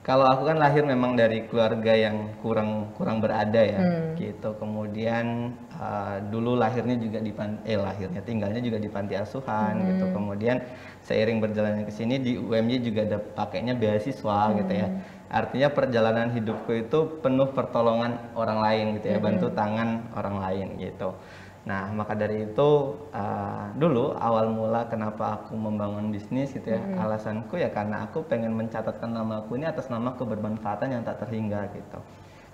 Kalau 0.06 0.22
aku 0.22 0.46
kan 0.46 0.62
lahir 0.62 0.86
memang 0.86 1.18
dari 1.18 1.50
keluarga 1.50 1.90
yang 1.90 2.30
kurang 2.38 2.94
kurang 2.94 3.18
berada 3.18 3.58
ya, 3.58 3.82
Hmm. 3.82 4.14
gitu. 4.14 4.54
Kemudian 4.54 5.50
uh, 5.74 6.22
dulu 6.30 6.54
lahirnya 6.54 6.94
juga 6.94 7.18
di 7.18 7.34
eh 7.66 7.74
lahirnya 7.74 8.22
tinggalnya 8.22 8.62
juga 8.62 8.78
di 8.78 8.86
panti 8.86 9.18
asuhan 9.18 9.74
Hmm. 9.74 9.86
gitu. 9.90 10.04
Kemudian 10.14 10.62
seiring 11.02 11.42
berjalannya 11.42 11.90
ke 11.90 11.90
sini 11.90 12.22
di 12.22 12.38
UMY 12.38 12.86
juga 12.86 13.02
ada 13.02 13.18
pakainya 13.18 13.74
beasiswa 13.74 14.54
gitu 14.54 14.72
ya. 14.78 14.86
Hmm. 14.94 15.02
Artinya 15.26 15.68
perjalanan 15.74 16.30
hidupku 16.38 16.86
itu 16.86 17.18
penuh 17.18 17.50
pertolongan 17.50 18.30
orang 18.38 18.62
lain 18.62 18.86
gitu 19.02 19.10
ya, 19.10 19.18
Hmm. 19.18 19.26
bantu 19.26 19.46
tangan 19.58 20.06
orang 20.14 20.36
lain 20.38 20.66
gitu. 20.78 21.18
Nah, 21.66 21.90
maka 21.90 22.14
dari 22.14 22.46
itu 22.46 22.94
uh, 23.10 23.66
dulu 23.74 24.14
awal 24.14 24.54
mula 24.54 24.86
kenapa 24.86 25.42
aku 25.42 25.58
membangun 25.58 26.14
bisnis 26.14 26.54
gitu 26.54 26.78
ya, 26.78 26.78
alasanku 27.02 27.58
ya 27.58 27.74
karena 27.74 28.06
aku 28.06 28.22
pengen 28.22 28.54
mencatatkan 28.54 29.10
nama 29.10 29.42
aku 29.42 29.58
ini 29.58 29.66
atas 29.66 29.90
nama 29.90 30.14
kebermanfaatan 30.14 30.94
yang 30.94 31.02
tak 31.02 31.26
terhingga 31.26 31.66
gitu. 31.74 31.98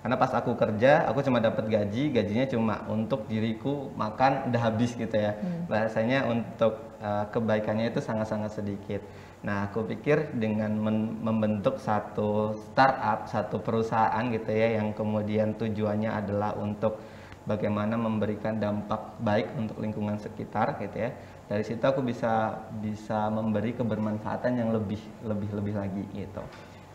Karena 0.01 0.19
pas 0.19 0.33
aku 0.35 0.57
kerja, 0.59 1.07
aku 1.07 1.23
cuma 1.23 1.39
dapat 1.39 1.69
gaji, 1.69 2.11
gajinya 2.11 2.43
cuma 2.49 2.75
untuk 2.91 3.23
diriku 3.29 3.87
makan 3.95 4.51
udah 4.51 4.61
habis 4.65 4.97
gitu 4.97 5.15
ya. 5.15 5.37
Bahasanya 5.69 6.27
untuk 6.27 6.75
uh, 6.99 7.29
kebaikannya 7.31 7.87
itu 7.93 8.03
sangat-sangat 8.03 8.51
sedikit. 8.51 8.99
Nah, 9.47 9.71
aku 9.71 9.87
pikir 9.87 10.35
dengan 10.35 10.75
membentuk 11.23 11.79
satu 11.79 12.51
startup, 12.67 13.31
satu 13.31 13.63
perusahaan 13.63 14.23
gitu 14.27 14.51
ya 14.51 14.81
yang 14.81 14.91
kemudian 14.91 15.55
tujuannya 15.55 16.11
adalah 16.11 16.57
untuk 16.59 16.99
bagaimana 17.43 17.99
memberikan 17.99 18.59
dampak 18.59 19.19
baik 19.19 19.51
untuk 19.59 19.79
lingkungan 19.83 20.15
sekitar 20.19 20.79
gitu 20.79 21.07
ya. 21.07 21.11
Dari 21.47 21.63
situ 21.63 21.83
aku 21.83 21.99
bisa 21.99 22.63
bisa 22.79 23.27
memberi 23.27 23.75
kebermanfaatan 23.75 24.57
yang 24.57 24.71
lebih 24.71 24.99
lebih 25.27 25.49
lebih 25.51 25.73
lagi 25.75 26.03
gitu. 26.15 26.43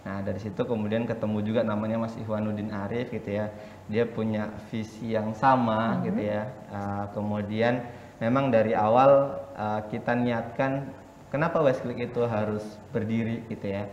Nah 0.09 0.25
dari 0.25 0.41
situ 0.41 0.65
kemudian 0.65 1.05
ketemu 1.05 1.45
juga 1.45 1.61
namanya 1.61 2.01
Mas 2.01 2.17
Ihwanuddin 2.17 2.73
Arif 2.73 3.13
gitu 3.13 3.29
ya. 3.29 3.53
Dia 3.93 4.09
punya 4.09 4.49
visi 4.73 5.13
yang 5.13 5.37
sama 5.37 6.01
gitu 6.01 6.25
ya. 6.25 6.49
Uh, 6.73 7.05
kemudian 7.13 7.85
memang 8.17 8.49
dari 8.49 8.73
awal 8.73 9.37
uh, 9.53 9.85
kita 9.93 10.17
niatkan 10.17 10.89
kenapa 11.29 11.61
Westclick 11.61 12.09
itu 12.09 12.25
harus 12.25 12.65
berdiri 12.89 13.45
gitu 13.53 13.69
ya. 13.69 13.85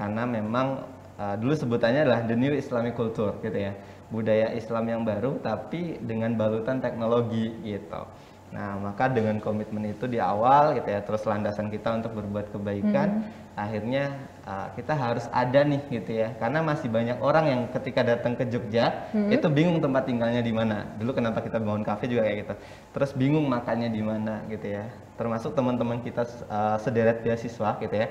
Karena 0.00 0.24
memang 0.24 0.88
uh, 1.20 1.36
dulu 1.36 1.52
sebutannya 1.52 2.08
adalah 2.08 2.24
the 2.24 2.36
new 2.38 2.54
Islamic 2.56 2.96
culture 2.96 3.36
gitu 3.44 3.60
ya. 3.60 3.76
Budaya 4.08 4.56
Islam 4.56 4.88
yang 4.88 5.02
baru 5.04 5.36
tapi 5.44 6.00
dengan 6.00 6.32
balutan 6.32 6.80
teknologi 6.80 7.52
gitu. 7.60 8.08
Nah, 8.48 8.80
maka 8.80 9.12
dengan 9.12 9.36
komitmen 9.44 9.92
itu 9.92 10.08
di 10.08 10.16
awal 10.16 10.72
gitu 10.80 10.88
ya, 10.88 11.04
terus 11.04 11.20
landasan 11.28 11.68
kita 11.68 12.00
untuk 12.00 12.16
berbuat 12.16 12.48
kebaikan, 12.48 13.20
hmm. 13.20 13.60
akhirnya 13.60 14.16
uh, 14.48 14.72
kita 14.72 14.96
harus 14.96 15.28
ada 15.28 15.60
nih 15.68 15.84
gitu 15.92 16.16
ya. 16.24 16.32
Karena 16.40 16.64
masih 16.64 16.88
banyak 16.88 17.20
orang 17.20 17.44
yang 17.44 17.60
ketika 17.76 18.00
datang 18.00 18.40
ke 18.40 18.48
Jogja 18.48 19.12
hmm. 19.12 19.28
itu 19.36 19.46
bingung 19.52 19.84
tempat 19.84 20.08
tinggalnya 20.08 20.40
di 20.40 20.52
mana. 20.56 20.88
Dulu 20.96 21.12
kenapa 21.12 21.44
kita 21.44 21.60
bangun 21.60 21.84
kafe 21.84 22.08
juga 22.08 22.24
kayak 22.24 22.38
gitu. 22.48 22.54
Terus 22.96 23.10
bingung 23.12 23.44
makannya 23.44 23.92
di 23.92 24.00
mana 24.00 24.40
gitu 24.48 24.64
ya. 24.64 24.88
Termasuk 25.20 25.52
teman-teman 25.52 26.00
kita 26.00 26.24
uh, 26.48 26.80
sederet 26.80 27.20
beasiswa 27.20 27.76
gitu 27.84 27.96
ya. 28.00 28.08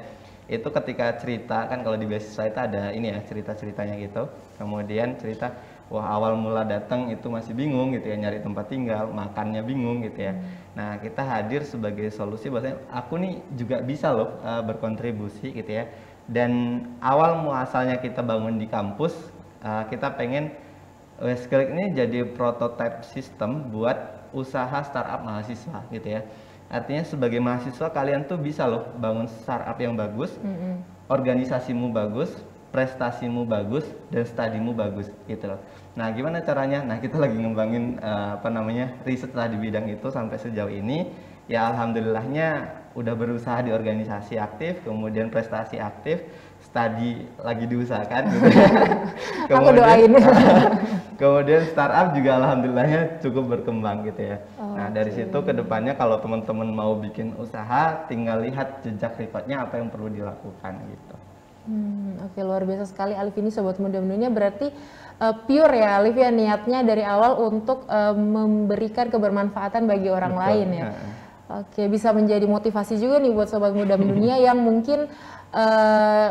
Itu 0.47 0.69
ketika 0.69 1.17
cerita 1.17 1.65
kan 1.65 1.81
kalau 1.81 1.97
di 1.97 2.05
beasiswa 2.05 2.45
itu 2.45 2.59
ada 2.61 2.93
ini 2.93 3.09
ya 3.09 3.19
cerita-ceritanya 3.25 3.97
gitu. 4.05 4.29
Kemudian 4.61 5.17
cerita 5.17 5.49
wah 5.87 6.03
awal 6.03 6.35
mula 6.35 6.67
datang 6.67 7.07
itu 7.07 7.31
masih 7.31 7.55
bingung 7.55 7.95
gitu 7.95 8.11
ya 8.11 8.19
nyari 8.19 8.43
tempat 8.43 8.67
tinggal 8.67 9.07
makannya 9.11 9.63
bingung 9.63 10.03
gitu 10.03 10.19
ya. 10.19 10.33
Nah 10.75 10.99
kita 10.99 11.23
hadir 11.23 11.63
sebagai 11.63 12.11
solusi 12.11 12.51
bahwasanya 12.51 12.83
aku 12.91 13.15
nih 13.19 13.39
juga 13.55 13.79
bisa 13.79 14.11
loh 14.11 14.35
uh, 14.43 14.59
berkontribusi 14.63 15.55
gitu 15.55 15.71
ya. 15.71 15.87
Dan 16.27 16.83
awal 16.99 17.39
muasalnya 17.39 18.03
kita 18.03 18.19
bangun 18.19 18.59
di 18.59 18.67
kampus 18.67 19.15
uh, 19.63 19.87
kita 19.87 20.11
pengen 20.19 20.51
Westclick 21.17 21.73
ini 21.73 21.97
jadi 21.97 22.29
prototype 22.29 23.01
sistem 23.01 23.73
buat 23.73 24.29
usaha 24.37 24.85
startup 24.85 25.25
mahasiswa 25.25 25.81
gitu 25.89 26.07
ya. 26.19 26.21
Artinya 26.67 27.01
sebagai 27.07 27.39
mahasiswa 27.39 27.89
kalian 27.89 28.27
tuh 28.27 28.37
bisa 28.37 28.67
loh 28.67 28.85
bangun 28.99 29.25
startup 29.25 29.79
yang 29.79 29.95
bagus 29.95 30.35
mm 30.37 30.51
-hmm. 30.51 30.73
organisasimu 31.07 31.89
bagus 31.95 32.29
prestasimu 32.71 33.47
bagus 33.47 33.87
dan 34.11 34.27
studimu 34.27 34.75
bagus 34.75 35.07
gitu 35.25 35.55
loh. 35.55 35.61
Nah, 35.97 36.11
gimana 36.13 36.43
caranya? 36.43 36.83
Nah, 36.83 37.01
kita 37.01 37.17
lagi 37.17 37.39
ngembangin 37.39 37.97
uh, 38.03 38.37
apa 38.37 38.49
namanya? 38.51 38.93
riset 39.07 39.33
lah 39.33 39.49
di 39.49 39.57
bidang 39.57 39.87
itu 39.89 40.07
sampai 40.11 40.37
sejauh 40.37 40.69
ini. 40.69 41.09
Ya 41.47 41.71
alhamdulillahnya 41.71 42.75
udah 42.91 43.13
berusaha 43.15 43.63
di 43.63 43.71
organisasi 43.71 44.35
aktif, 44.35 44.83
kemudian 44.83 45.31
prestasi 45.31 45.79
aktif, 45.79 46.27
studi 46.59 47.23
lagi 47.39 47.65
diusahakan 47.69 48.23
gitu. 48.35 48.47
kemudian, 49.49 49.63
Aku 49.63 49.69
doain. 49.79 50.13
kemudian 51.21 51.61
startup 51.71 52.11
juga 52.11 52.31
alhamdulillahnya 52.41 53.23
cukup 53.23 53.57
berkembang 53.57 54.03
gitu 54.11 54.35
ya. 54.35 54.37
Oh, 54.59 54.75
nah, 54.75 54.91
dari 54.91 55.13
okay. 55.13 55.29
situ 55.29 55.37
ke 55.39 55.53
depannya 55.55 55.93
kalau 55.95 56.19
teman-teman 56.19 56.67
mau 56.73 56.93
bikin 56.99 57.31
usaha, 57.39 58.05
tinggal 58.11 58.43
lihat 58.43 58.83
jejak 58.83 59.15
recordnya 59.15 59.63
apa 59.63 59.79
yang 59.79 59.87
perlu 59.87 60.11
dilakukan 60.11 60.73
gitu. 60.89 61.15
Hmm, 61.67 62.15
Oke 62.23 62.39
okay, 62.39 62.43
luar 62.47 62.63
biasa 62.63 62.87
sekali 62.87 63.11
Alif 63.11 63.35
ini 63.35 63.51
sobat 63.51 63.75
muda 63.75 63.99
mendunia 63.99 64.31
berarti 64.31 64.71
uh, 65.19 65.35
pure 65.43 65.75
ya 65.75 65.99
Alif 65.99 66.15
ya 66.15 66.31
niatnya 66.31 66.79
dari 66.87 67.03
awal 67.03 67.43
untuk 67.43 67.83
uh, 67.91 68.15
memberikan 68.15 69.11
kebermanfaatan 69.11 69.83
bagi 69.83 70.07
orang 70.07 70.31
Betul. 70.31 70.43
lain 70.47 70.67
ya. 70.71 70.87
Oke 71.47 71.83
okay, 71.83 71.85
bisa 71.91 72.15
menjadi 72.15 72.47
motivasi 72.47 72.95
juga 72.95 73.19
nih 73.19 73.35
buat 73.35 73.51
sobat 73.51 73.75
muda 73.75 73.99
mendunia 73.99 74.39
yang 74.47 74.63
mungkin 74.63 75.11
uh, 75.51 76.29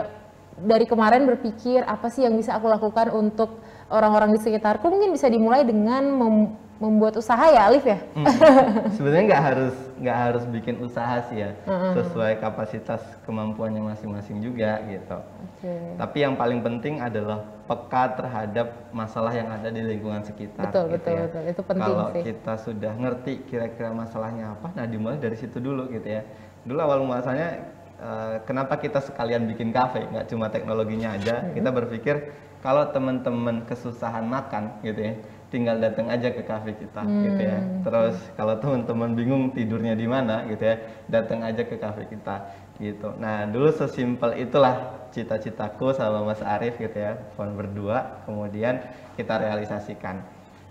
dari 0.57 0.89
kemarin 0.89 1.29
berpikir 1.29 1.85
apa 1.85 2.09
sih 2.09 2.25
yang 2.25 2.33
bisa 2.33 2.57
aku 2.57 2.65
lakukan 2.73 3.13
untuk 3.13 3.61
orang-orang 3.93 4.33
di 4.33 4.41
sekitarku 4.41 4.89
mungkin 4.89 5.13
bisa 5.13 5.29
dimulai 5.29 5.69
dengan 5.69 6.03
mem 6.17 6.37
membuat 6.77 7.17
usaha 7.17 7.49
ya 7.49 7.73
Alif 7.73 7.85
ya? 7.89 7.99
Hmm. 8.13 8.27
Sebenarnya 8.97 9.25
nggak 9.33 9.45
harus 9.53 9.77
nggak 9.97 10.19
harus 10.29 10.45
bikin 10.53 10.77
usaha 10.85 11.25
sih 11.33 11.41
ya, 11.41 11.51
hmm. 11.65 11.93
sesuai 11.97 12.37
kapasitas 12.37 13.01
kemampuannya 13.25 13.81
masing-masing 13.81 14.45
juga 14.45 14.85
gitu. 14.85 15.19
Okay. 15.57 15.97
Tapi 15.97 16.17
yang 16.21 16.37
paling 16.37 16.61
penting 16.61 17.01
adalah 17.01 17.49
peka 17.65 18.21
terhadap 18.21 18.93
masalah 18.93 19.33
yang 19.33 19.49
ada 19.49 19.73
di 19.73 19.81
lingkungan 19.81 20.21
sekitar. 20.21 20.69
Betul 20.69 20.93
gitu 20.93 21.09
betul 21.09 21.13
ya. 21.17 21.21
betul 21.25 21.43
itu 21.49 21.63
penting 21.65 21.95
Kalau 21.97 22.07
sih. 22.13 22.23
kita 22.29 22.55
sudah 22.61 22.93
ngerti 22.93 23.33
kira-kira 23.49 23.91
masalahnya 23.97 24.53
apa, 24.53 24.69
nah 24.77 24.85
dimulai 24.85 25.17
dari 25.17 25.37
situ 25.41 25.57
dulu 25.57 25.89
gitu 25.89 26.05
ya. 26.05 26.23
Dulu 26.69 26.79
awal 26.83 27.01
masanya 27.09 27.73
uh, 28.05 28.37
kenapa 28.45 28.77
kita 28.77 29.01
sekalian 29.01 29.49
bikin 29.49 29.73
kafe, 29.73 30.05
nggak 30.13 30.29
cuma 30.29 30.53
teknologinya 30.53 31.17
aja. 31.17 31.41
Hmm. 31.41 31.57
Kita 31.57 31.73
berpikir 31.73 32.17
kalau 32.61 32.85
teman-teman 32.93 33.65
kesusahan 33.65 34.27
makan 34.27 34.83
gitu 34.83 35.01
ya 35.01 35.15
tinggal 35.49 35.79
datang 35.79 36.11
aja 36.11 36.35
ke 36.35 36.43
kafe 36.43 36.75
kita 36.75 37.03
hmm. 37.07 37.23
gitu 37.23 37.43
ya. 37.43 37.59
Terus 37.87 38.17
kalau 38.35 38.55
teman-teman 38.59 39.11
bingung 39.15 39.43
tidurnya 39.55 39.95
di 39.95 40.07
mana 40.11 40.43
gitu 40.51 40.63
ya, 40.67 40.77
datang 41.07 41.47
aja 41.47 41.63
ke 41.63 41.79
kafe 41.79 42.11
kita 42.11 42.51
gitu. 42.83 43.15
Nah, 43.17 43.47
dulu 43.49 43.73
sesimpel 43.73 44.37
itulah 44.37 45.09
cita-citaku 45.15 45.97
sama 45.97 46.27
Mas 46.27 46.43
Arief 46.45 46.77
gitu 46.77 46.99
ya, 46.99 47.17
phone 47.39 47.57
berdua, 47.57 48.27
kemudian 48.29 48.83
kita 49.17 49.41
realisasikan. 49.41 50.21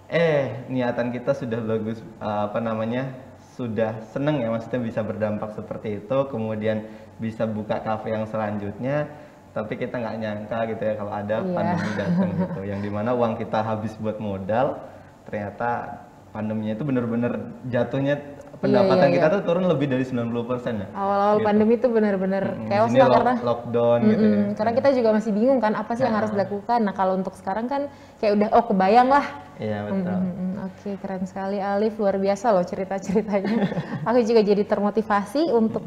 Eh, 0.06 0.70
niatan 0.70 1.10
kita 1.10 1.34
sudah 1.34 1.58
bagus 1.66 1.98
uh, 2.22 2.52
apa 2.52 2.62
namanya? 2.62 3.26
sudah 3.56 4.04
seneng 4.12 4.44
ya 4.44 4.52
maksudnya 4.52 4.84
bisa 4.84 5.00
berdampak 5.00 5.56
seperti 5.56 6.04
itu, 6.04 6.18
kemudian 6.28 6.84
bisa 7.24 7.48
buka 7.48 7.80
kafe 7.80 8.12
yang 8.12 8.28
selanjutnya 8.28 9.08
tapi 9.56 9.80
kita 9.80 9.96
nggak 10.04 10.16
nyangka 10.20 10.60
gitu 10.76 10.84
ya 10.84 10.94
kalau 11.00 11.14
ada 11.16 11.36
yeah. 11.40 11.56
pandemi 11.56 11.92
datang 12.04 12.30
gitu 12.36 12.62
yang 12.68 12.80
di 12.84 12.92
mana 12.92 13.16
uang 13.16 13.40
kita 13.40 13.64
habis 13.64 13.96
buat 13.96 14.20
modal 14.20 14.84
ternyata 15.24 16.04
pandeminya 16.36 16.76
itu 16.76 16.84
bener-bener 16.84 17.34
jatuhnya 17.72 18.20
pendapatan 18.60 19.08
iya, 19.08 19.12
iya, 19.12 19.16
kita 19.16 19.28
iya. 19.28 19.36
tuh 19.36 19.42
turun 19.44 19.66
lebih 19.68 19.88
dari 19.92 20.04
90% 20.04 20.84
ya. 20.84 20.88
Awal-awal 20.96 21.38
gitu. 21.40 21.48
pandemi 21.48 21.74
itu 21.76 21.88
bener-bener 21.92 22.44
mm, 22.44 22.68
chaos 22.72 22.92
lah 22.92 23.08
karena 23.12 23.34
lockdown 23.44 24.00
mm, 24.00 24.10
gitu 24.12 24.26
ya. 24.26 24.40
Karena 24.56 24.72
kita 24.76 24.90
juga 24.96 25.10
masih 25.16 25.32
bingung 25.36 25.60
kan 25.60 25.74
apa 25.76 25.92
sih 25.96 26.02
nah. 26.04 26.08
yang 26.08 26.16
harus 26.24 26.32
dilakukan. 26.32 26.80
Nah, 26.84 26.94
kalau 26.96 27.14
untuk 27.20 27.34
sekarang 27.36 27.66
kan 27.68 27.92
kayak 28.20 28.32
udah 28.40 28.50
oh 28.56 28.64
kebayang 28.68 29.10
lah. 29.12 29.26
Iya, 29.60 29.80
betul. 29.88 30.18
Mm, 30.20 30.24
mm, 30.24 30.54
Oke, 30.66 30.76
okay, 30.76 30.94
keren 31.00 31.24
sekali 31.28 31.58
Alif, 31.60 31.94
luar 32.00 32.16
biasa 32.20 32.46
loh 32.52 32.66
cerita-ceritanya. 32.68 33.56
Aku 34.08 34.20
juga 34.24 34.42
jadi 34.44 34.64
termotivasi 34.64 35.52
untuk 35.52 35.84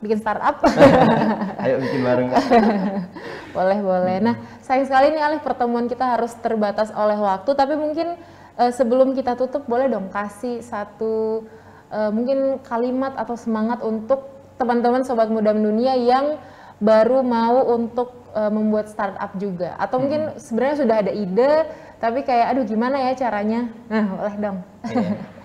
bikin 0.00 0.18
startup. 0.18 0.64
Ayo 1.64 1.76
bikin 1.80 2.00
bareng. 2.00 2.28
boleh 3.56 3.78
boleh. 3.84 4.16
Nah 4.24 4.34
sayang 4.64 4.88
sekali 4.88 5.12
nih 5.12 5.22
Alif 5.22 5.44
pertemuan 5.44 5.86
kita 5.86 6.16
harus 6.16 6.32
terbatas 6.40 6.88
oleh 6.96 7.20
waktu, 7.20 7.52
tapi 7.52 7.76
mungkin 7.76 8.16
uh, 8.56 8.72
sebelum 8.72 9.12
kita 9.12 9.36
tutup 9.36 9.68
boleh 9.68 9.92
dong 9.92 10.08
kasih 10.08 10.64
satu 10.64 11.44
uh, 11.92 12.10
mungkin 12.10 12.58
kalimat 12.64 13.12
atau 13.20 13.36
semangat 13.36 13.84
untuk 13.84 14.32
teman-teman 14.56 15.04
sobat 15.04 15.28
muda 15.28 15.52
dunia 15.52 15.96
yang 15.96 16.40
baru 16.80 17.20
mau 17.20 17.68
untuk 17.76 18.32
uh, 18.32 18.48
membuat 18.48 18.88
startup 18.88 19.36
juga, 19.36 19.76
atau 19.76 20.00
hmm. 20.00 20.02
mungkin 20.02 20.22
sebenarnya 20.40 20.76
sudah 20.80 20.96
ada 20.96 21.12
ide, 21.12 21.52
tapi 22.00 22.24
kayak 22.24 22.56
aduh 22.56 22.64
gimana 22.64 23.04
ya 23.04 23.12
caranya? 23.20 23.68
Nah 23.92 24.04
boleh 24.16 24.36
dong. 24.40 24.58
Iya 24.88 25.39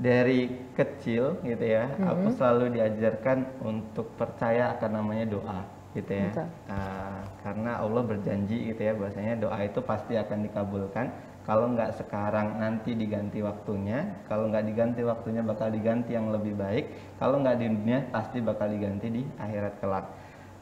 dari 0.00 0.48
kecil 0.72 1.40
gitu 1.44 1.64
ya 1.64 1.88
mm-hmm. 1.90 2.08
aku 2.08 2.26
selalu 2.36 2.64
diajarkan 2.80 3.44
untuk 3.60 4.08
percaya 4.16 4.72
akan 4.76 4.90
namanya 5.02 5.26
doa 5.28 5.60
gitu 5.92 6.12
ya. 6.12 6.32
Uh, 6.72 7.20
karena 7.44 7.76
Allah 7.80 8.02
berjanji 8.04 8.72
gitu 8.72 8.80
ya 8.80 8.92
bahwasanya 8.96 9.34
doa 9.44 9.58
itu 9.60 9.80
pasti 9.84 10.16
akan 10.16 10.48
dikabulkan. 10.48 11.06
Kalau 11.42 11.74
nggak 11.74 11.98
sekarang 11.98 12.62
nanti 12.62 12.94
diganti 12.94 13.42
waktunya 13.42 14.22
kalau 14.30 14.46
nggak 14.46 14.62
diganti 14.62 15.02
waktunya 15.02 15.42
bakal 15.42 15.74
diganti 15.74 16.14
yang 16.14 16.30
lebih 16.30 16.54
baik 16.54 17.18
kalau 17.18 17.42
nggak 17.42 17.58
di 17.58 17.66
dunia 17.66 17.98
pasti 18.14 18.38
bakal 18.38 18.70
diganti 18.70 19.10
di 19.10 19.22
akhirat 19.42 19.74
kelak. 19.82 20.06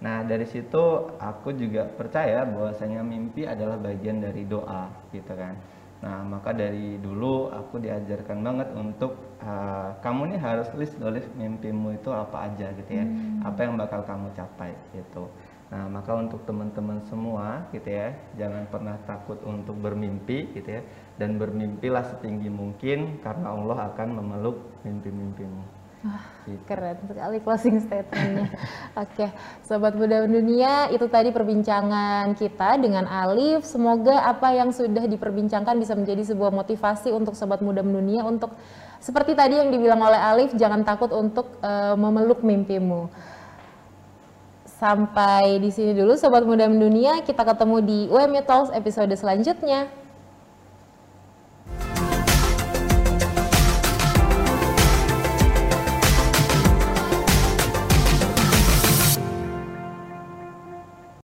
Nah 0.00 0.24
dari 0.24 0.48
situ 0.48 1.12
aku 1.20 1.52
juga 1.52 1.84
percaya 1.84 2.48
bahwasanya 2.48 3.04
mimpi 3.04 3.44
adalah 3.44 3.76
bagian 3.76 4.24
dari 4.24 4.48
doa 4.48 4.88
gitu 5.12 5.36
kan 5.36 5.52
Nah, 6.00 6.24
maka 6.24 6.56
dari 6.56 6.96
dulu 6.96 7.52
aku 7.52 7.76
diajarkan 7.76 8.40
banget 8.40 8.68
untuk 8.72 9.36
uh, 9.44 9.92
kamu 10.00 10.32
nih 10.32 10.40
harus 10.40 10.68
list 10.80 10.96
list 10.96 11.28
mimpimu 11.36 11.92
itu 11.92 12.08
apa 12.08 12.48
aja 12.48 12.72
gitu 12.72 12.90
ya. 12.90 13.04
Hmm. 13.04 13.44
Apa 13.44 13.68
yang 13.68 13.76
bakal 13.76 14.00
kamu 14.08 14.32
capai 14.32 14.72
gitu. 14.96 15.28
Nah, 15.70 15.86
maka 15.86 16.18
untuk 16.18 16.42
teman-teman 16.48 16.98
semua 17.06 17.62
gitu 17.70 17.94
ya, 17.94 18.10
jangan 18.34 18.66
pernah 18.72 18.96
takut 19.06 19.38
untuk 19.46 19.78
bermimpi 19.78 20.50
gitu 20.56 20.80
ya 20.80 20.82
dan 21.20 21.36
bermimpilah 21.36 22.02
setinggi 22.16 22.48
mungkin 22.48 23.20
karena 23.22 23.52
Allah 23.54 23.92
akan 23.92 24.08
memeluk 24.18 24.56
mimpi-mimpimu. 24.82 25.79
Wah, 26.00 26.24
gitu. 26.48 26.64
keren 26.64 26.96
sekali 27.04 27.36
closing 27.44 27.76
statementnya. 27.84 28.48
Oke, 29.04 29.28
sobat 29.60 29.92
muda 29.92 30.24
dunia, 30.24 30.88
itu 30.88 31.04
tadi 31.12 31.28
perbincangan 31.28 32.32
kita 32.40 32.80
dengan 32.80 33.04
Alif. 33.04 33.68
Semoga 33.68 34.24
apa 34.24 34.56
yang 34.56 34.72
sudah 34.72 35.04
diperbincangkan 35.04 35.76
bisa 35.76 35.92
menjadi 35.92 36.24
sebuah 36.24 36.56
motivasi 36.56 37.12
untuk 37.12 37.36
sobat 37.36 37.60
muda 37.60 37.84
dunia 37.84 38.24
untuk 38.24 38.56
seperti 38.96 39.36
tadi 39.36 39.60
yang 39.60 39.68
dibilang 39.68 40.00
oleh 40.00 40.16
Alif, 40.16 40.56
jangan 40.56 40.88
takut 40.88 41.12
untuk 41.12 41.60
uh, 41.60 41.92
memeluk 42.00 42.40
mimpimu. 42.40 43.12
Sampai 44.80 45.60
di 45.60 45.68
sini 45.68 45.92
dulu 45.92 46.16
Sobat 46.16 46.48
Muda 46.48 46.64
Mendunia, 46.64 47.20
kita 47.20 47.44
ketemu 47.44 47.76
di 47.84 47.98
UMY 48.08 48.40
Talks 48.48 48.72
episode 48.72 49.12
selanjutnya. 49.12 49.99